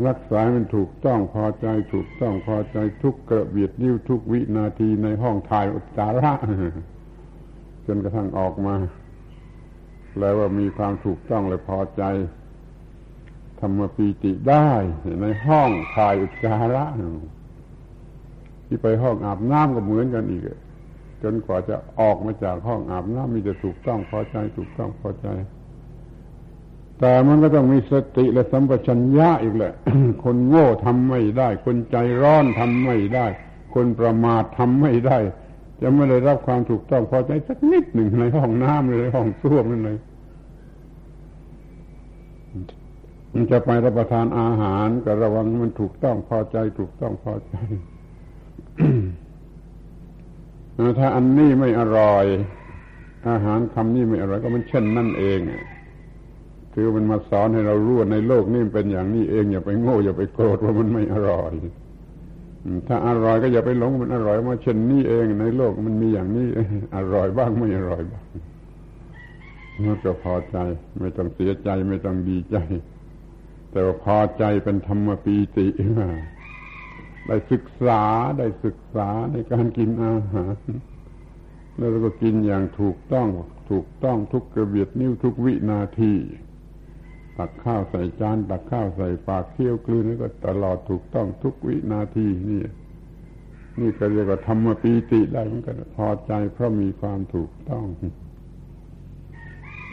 [0.08, 6.34] รักษามันถูกต้องพอใจ ถูกต้องพอใจทุกกระเบียดนิ้วทุกวินาทีในห้องถ่ายอุจจาระ
[7.86, 8.76] จนกระทั่งออกมา
[10.12, 12.04] แปลว่ามีความถูกต้องและพอใจ
[13.60, 14.70] ทำมาปีติได้
[15.22, 16.86] ในห้องถ่ายอุจจาระ
[18.72, 20.42] ที่ไปห้องอาบน้ำก็เหมือนกันอีก
[21.24, 25.28] จนกว่าจะออกมาจากห้องอาบน้ำมีแต่ถูกต้องพอใจถูกต้องพอใจ
[27.00, 29.74] แต่มันก็ต้องมีสติและสัมปชัญญะอีกแหละ
[30.24, 33.26] คนโง่ทำไม่ได้ คนใจร้อนทำไม่ได้
[33.74, 35.18] คนประมาททำไม่ได้
[35.82, 39.98] จะไม่ได้รับความถูกต้องพอใจสักนิดหนึ่งในห้องน้ำเลยห้องส้วมนั่นเลย
[43.34, 47.56] มันจะไปรับประทานอาหารก็ระวังมันถูกต้องพอใจ ถูกต้องพอใจ
[51.00, 52.26] ถ้าอันนี้ไม่อร่อย
[53.30, 55.40] อาหารคำนี้ไม่อร่อยก็มันเช่นนั่นเอง
[56.74, 61.54] คือมันมาสอนให้เรารู้ว่าในโลกนี้เป็นอย่างนี้เอง อย่าไปโง่อย่าไปโกรธว่ามันไม่อร่อย
[62.88, 66.48] ถ้าอร่อยก็อย่าไปหลงมันอร่อยมาเช่นนี้เอง ในโลกมันมีอย่างนี้
[66.96, 68.26] อร่อยบ้างไม่อร่อยบ้าง
[69.86, 70.58] มันก็พอใจ
[71.00, 72.58] ไม่ต้องเสียใจไม่ต้องดีใจ
[73.72, 75.68] แต่ว่าพอใจเป็นธรรมปีติ
[77.32, 78.04] ได้ศึกษา
[78.40, 80.58] ได้ศึกษาในการกินอาหาร
[81.78, 83.28] แล้วเราก็กินอย่างถูกต้อง
[83.72, 86.14] ถูกต้องทุกกระเบียดนิ้วทุกวินาที
[87.38, 92.64] ตักข้าวใส่จานตักข้าวใส่ปากเคี้ยวกลืนแล้วก็ตลอดถูกต้องทุกวินาทีนี่
[93.80, 97.86] นี่ก็เรียกว่าธรรมปีติได้มันก็พอใจเพราะมีความถูกต้อง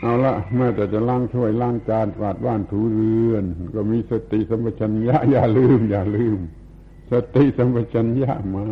[0.00, 6.38] เอาละเมื่อแต่จะล้างถ้วยล้างจานกวาดบ้านถูเรือน ก็มีสติสัมปชัญญะอย่าลืม อย่าลืม
[7.12, 8.64] สติสัมปชัญญะมา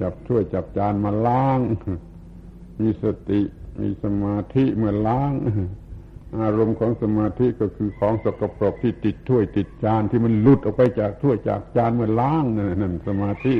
[0.00, 1.60] จับถ้วยจับจานมาล้าง
[2.80, 3.40] มีสติ
[3.80, 5.32] มีสมาธิเมื่อล้าง
[6.40, 13.56] อารมณ์ของสมาธิก็คือของสกปรกที่ติดถ้วยติดจานที่มันหลุดออกไปจากถ้วยจากจานเมื่อล้างนั่นนั่นสมาธิ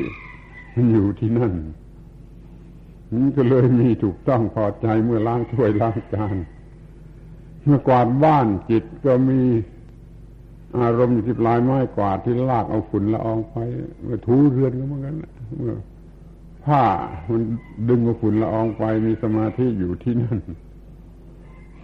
[0.74, 1.52] มันอยู่ที่นั่น
[3.12, 6.36] มันก็เลยมีถูกต้องพอใจเมื่อล้างถ้วยล้างจาน
[7.64, 9.40] เมื่อกวาดบ้านจิตก็มี
[10.78, 13.56] อารมณ์อยู่ที่ปลายไม้กวาดที่ลากเอาฝุ่นละอองไป
[14.02, 15.14] เมื่อถูเรือนก็เหมือนกัน
[15.56, 15.76] เมื่อ
[16.64, 16.82] ผ้า
[17.30, 17.42] มัน
[17.88, 20.38] ดึงเอาฝุ่นละอองไปมีสมาธิอยู่ที่นั่น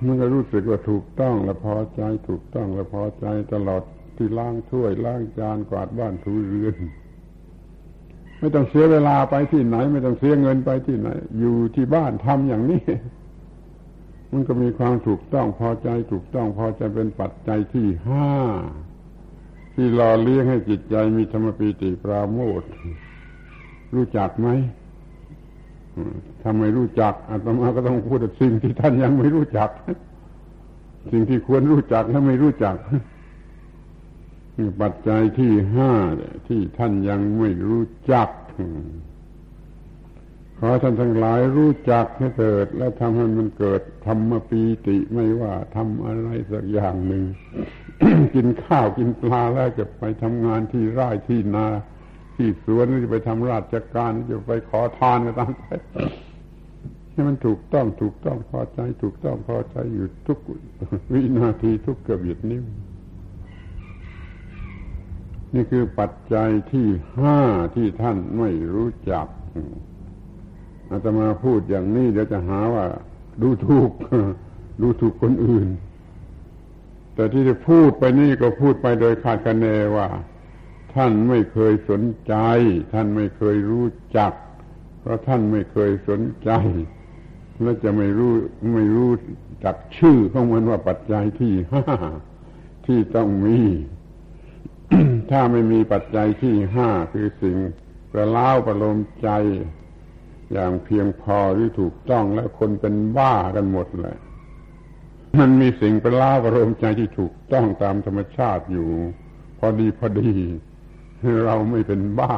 [0.04, 3.82] มันก็รู้สึกว่าถูกต้องและพอใจ ถูกต้องและพอใจตลอด
[4.16, 6.74] ที่ล้างถ้วยล้างจานกวาดบ้านถูเรือน
[8.38, 11.08] ไม่ต้องเสียเวลาไปที่ไหน ไม่ต้องเสียเงินไปที่ไหน
[11.38, 12.82] อยู่ที่บ้านทำอย่างนี้
[14.32, 18.30] มันก็มีความถูกต้องพอใจถูกต้องพอใจเป็นปัจจัยที่ห้า
[19.74, 22.62] ที่หล่อเลี้ยงให้จิตใจมีธรรมปีติปราโมท
[23.94, 24.48] รู้จักไหม
[26.40, 29.70] ถ้าไมรู้จักอาตมาก็ต้องพูดสิ่งที่ท่านยังไม่รู้จัก
[31.10, 32.76] สิ่งที่ควรรู้จักและไม่รู้จัก
[34.80, 35.92] ปัจจัยที่ห้า
[36.48, 38.28] ที่ท่านยังไม่รู้จัก
[40.60, 47.24] ขอท่านทั้งหลายรู้จักให้เกิด และทำให้มันเกิดธรรมปีติไม่ว่าทำอะไรสักอย่างหนึ่ง
[48.34, 51.66] กินข้าวกินปลาแล้วจะไปทำงานที่ไร่ที่นา
[52.36, 55.64] ที่สวนจะไปทำราชการจะไปขอทานก็ตามไป
[57.10, 60.38] ให้มันถูกต้องถูกต้องพอใจ ถูกต้องพอใจอยู่ทุก
[61.12, 62.64] วินาทีทุกกระเบียดนิ้ว
[65.54, 66.86] นี่คือปัจจัยที่
[67.18, 67.40] ห้า
[67.76, 69.26] ที่ท่านไม่รู้จัก
[70.90, 72.86] อาตมาพูดอย่างนี้เดี๋ยวจะหาว่า
[73.42, 73.90] ดูถูก
[74.82, 75.68] ดูถูกคนอื่น
[77.14, 79.66] แต่ที่จะพูดไปนี่ก็พูดไปโดยคาดคะเน
[79.96, 80.08] ว่า
[80.94, 82.34] ท่านไม่เคยสนใจ
[82.92, 83.86] ท่านไม่เคยรู้
[84.18, 84.32] จัก
[85.00, 86.50] เพราะท่านไม่เคยสนใจ
[87.62, 88.32] และจะไม่รู้
[88.74, 89.10] ไม่รู้
[89.64, 91.84] จักชื่อของมันว่าปัจจัยที่ห้า
[92.86, 93.58] ที่ต้องมี
[95.30, 97.56] ถ้าไม่มีปัจจัยที่ห้าคือสิ่ง
[98.12, 99.28] ประล้าประโลมใจ
[100.52, 104.16] อย่างเพียงพอที่ถูกต้องและคนเป็นบ้ากันหมดเลย
[105.38, 108.88] มันมีสิ่งประล้าประโลมใจที่ถูกต้องตามธรรมชาติอยู่
[109.58, 110.32] พอดีพอดี
[111.44, 112.36] เราไม่เป็นบ้า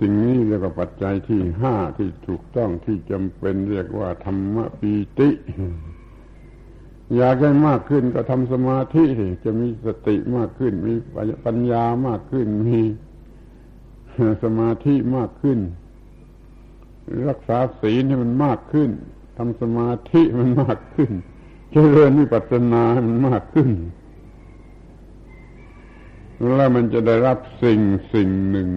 [0.00, 5.30] สิ่งนี้เรียกว่าปัจจัยที่ห้าที่ถูกต้องที่จำเป็นเรียกว่าธรรมปีติ
[7.16, 9.04] อยากได้มากขึ้นก็ทำสมาธิ
[9.44, 10.94] จะมีสติมากขึ้น มี
[11.46, 12.80] ปัญญามากขึ้นมี
[14.44, 15.58] สมาธิมากขึ้น
[17.28, 18.90] รักษาศีลให้มันมากขึ้น
[19.36, 21.10] ทำสมาธิมันมากขึ้น
[21.72, 23.70] เจริญวิปัสสนาให้มันมากขึ้น
[26.54, 27.80] แล้วมันจะได้รับสิ่ง
[28.14, 28.70] สิ่งหนึ่ง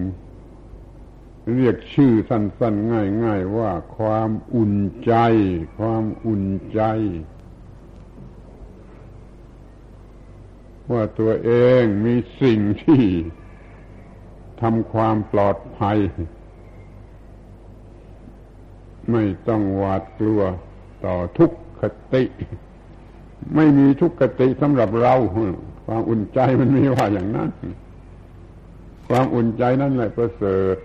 [1.54, 2.92] เรียกชื่อสั้นๆ
[3.24, 4.74] ง่ายๆว่าความอุ่น
[5.04, 5.14] ใจ
[5.78, 6.82] ความอุ่นใจ
[10.92, 13.04] ว่าตัวเองมีสิ่งที่
[14.62, 15.98] ทำความปลอดภัย
[19.12, 20.40] ไม่ต้องหวาดกลัว
[21.04, 21.50] ต่อทุก
[21.80, 21.82] ข
[22.14, 22.24] ติ
[23.56, 25.14] ไม่มีทุกขติสำหรับเรา
[25.86, 27.50] ความอุ่นใจมันมีว่าอย่างนั้น
[29.08, 30.76] ความอุ่นใจนั่นแหละประเสริฐ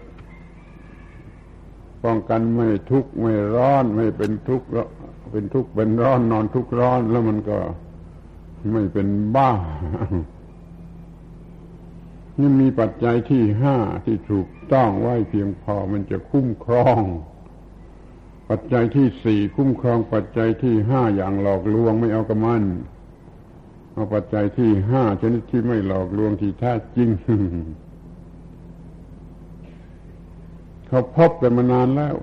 [2.04, 4.68] ป้องกันไม่ทุกข์ไม่ร้อน ไม่เป็นทุกข์
[5.32, 7.58] เป็นทุกข์เป็นร้อนนอนทุกข์ร้อนแล้วมันก็
[8.74, 9.50] ไม่เป็นบ้า
[12.40, 17.02] นี่มีปัจจัยที่ห้าที่ถูกต้องไว้เพียงพอมันจะคุ้มครอง
[18.50, 22.64] ปัจจัยที่สี่คุ้มครองปัจจัยที่ห้าอย่างหลอกลวงไม่เอากระมัน
[23.94, 27.10] เอาปัจจัยที่ห้าชนิดที่ไม่หลอกลวงที่แท้จริง
[30.88, 32.16] เขาพบกันมานานแล้ว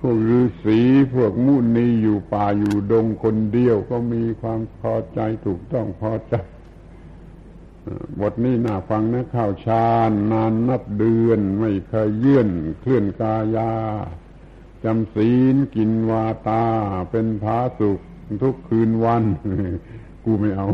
[0.00, 0.80] พวกฤาษี
[1.14, 6.34] พวกมุนีอยู่ป่าอยู่ดงคนเดียว ก็มีความพอใจถูกต้องพอใจ
[8.20, 12.48] บทนี้น่าฟังนะข้าวชาญนานนับเดือน ไม่เคยเยื่อน
[12.80, 13.72] เคลื่อนกายา
[14.84, 16.64] จำศีลกินวาตา
[17.10, 18.00] เป็นผาสุข
[18.42, 19.24] ทุกคืนวัน
[20.24, 20.66] กูไม่เอา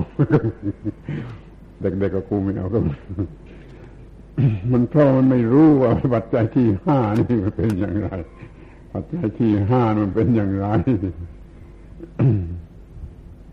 [1.80, 2.78] เด็กๆก็กูไม่เอาก็
[4.72, 8.08] มันเพราะมันไม่รู้ว่าปัจจัยที่ห้านี่มันเป็นอย่างไร
[8.92, 10.66] ปัจจัยที่ห้ามันเป็นอย่างไร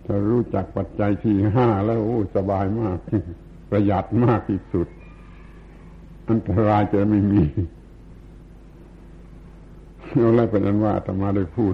[0.05, 2.99] ถ้ารู้จักปัจจัยที่ห้าแล้วโอ้สบายมาก
[3.70, 4.88] ประหยัดมากที่สุด
[6.30, 7.43] อันตรายจะไม่มี
[10.20, 11.74] เอาแล้วเป็นอันว่าธรรมาได้พูด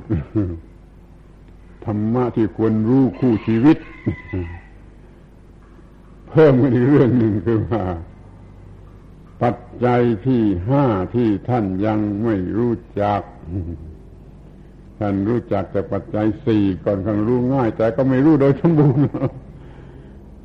[1.85, 3.77] ธรรมะที่ควรรู้คู่ชีวิต
[6.29, 7.83] เพิ่มกันอีกเรื่องหนึ่งคือว่า
[9.43, 10.85] ปัจจัยที่ห้า
[11.15, 13.21] ที่ท่านยังไม่รู้จัก
[14.99, 19.05] ท่านรู้จักแต่ปัจจัยสี่ก่อนคันรู้ง่าย แต่ก็ไม่รู้โดยสมบูรณ์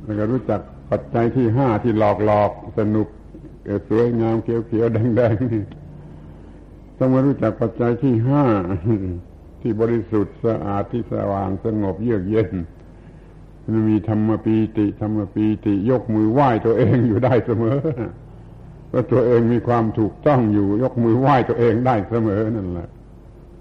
[0.03, 0.61] แล้วก็รู้จัก
[0.91, 3.07] ปัจจัยที่ห้าที่หลอกหลอกสนุก
[3.89, 5.63] สวยงามเขียวเขียวแดงแดงนี่
[6.97, 8.43] ต้องมารู้จักปัจจัยที่ห้า
[9.61, 12.51] ที่บริสุทธิ์สะอาดที่สว่างสงบเยือกเย็น
[13.63, 17.77] มันมีธรรมปีติธรรมปีติยกมือไหว้ตัวเองอยู่ได้เสมอ
[18.89, 22.89] เพราตัวเองมีความถูกต้องอยู่ ยกมือไหว้ตัวเองได้เสมอนั่นแหละ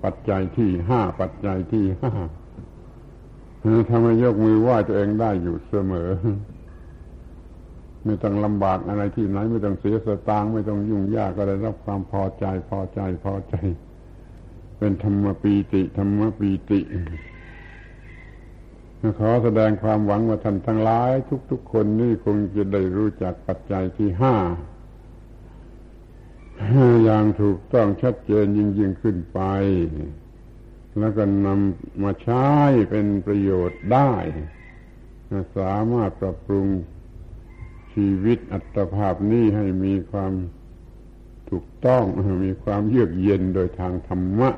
[0.05, 2.13] ปัจจัยที่ห้าปัจจัยที่ห้า
[3.89, 6.09] ทำให้ยกมือไหว้ตัวเองได้อยู่เสมอ
[8.05, 13.55] ไม่ต้องลำบากอะไรที่ไหน ไม่ต้องเสียสตางค์ไม่ต้องยุ่งยากก็ได้รับความพอใจพอใจพอใจ
[14.79, 16.81] เป็นธรรมปีติธรรมปีติ
[19.19, 21.11] ขอแสดงความหวังว่าท่านทั้งหลาย
[21.51, 24.37] ทุก ๆ คนนี่คงจะได้รู้จักปัจจัยที่ห้า
[27.05, 29.41] อย่างถูกต้องชัดเจนยิ่งยิ่งขึ้นไป
[30.99, 32.49] แล้วก็นำมาใช้
[32.91, 34.13] เป็นประโยชน์ได้
[35.57, 36.67] สามารถปรับปรุง
[37.99, 40.33] ชีวิตอัตภาพนี้ให้มีความ
[41.51, 42.05] ถูกต้อง
[42.45, 44.51] มีความเยือกเย็นโดยทางธรรมะ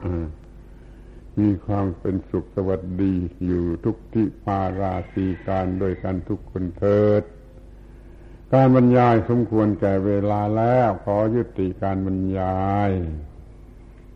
[1.40, 3.14] มีความเป็นสุขสวัสดี
[3.46, 7.22] อยู่ทุกที่ปาราสีการโดยการทุกคนเถิด
[8.52, 12.90] การบรรยายสมควรแก่เวลาแล้วขอยุติการบรรยาย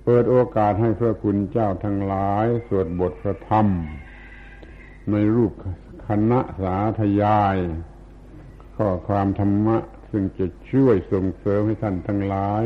[0.05, 3.67] เปิดโอกาสให้พระคุณเจ้าทั้งหลาย สวดบทพระธรรม
[5.11, 5.53] ในรูป
[6.09, 7.59] คณะสาธยาย
[8.77, 9.77] ข้อความธรรมะ
[10.11, 12.65] ซึ่งจะช่วยส่งเสริมให้ท่านทั้งหลาย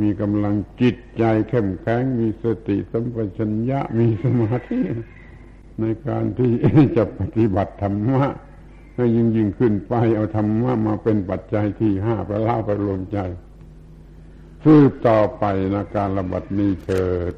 [0.00, 4.80] มีกำลังจิตใจเข้มแข็งมีสติสัมปชัญญะมีสมาธิ
[5.80, 6.52] ในการที่
[6.96, 8.26] จะปฏิบัติธรรมะ
[8.96, 13.18] ให้ยิ่งยิ่งขึ้นไปเอาธรรมะมาเป็นปัจจัยที่ห้าประล่าประรวมใจ
[14.62, 15.44] ฟืบต่อไป
[15.74, 17.34] นะการระบัดนี้เกิด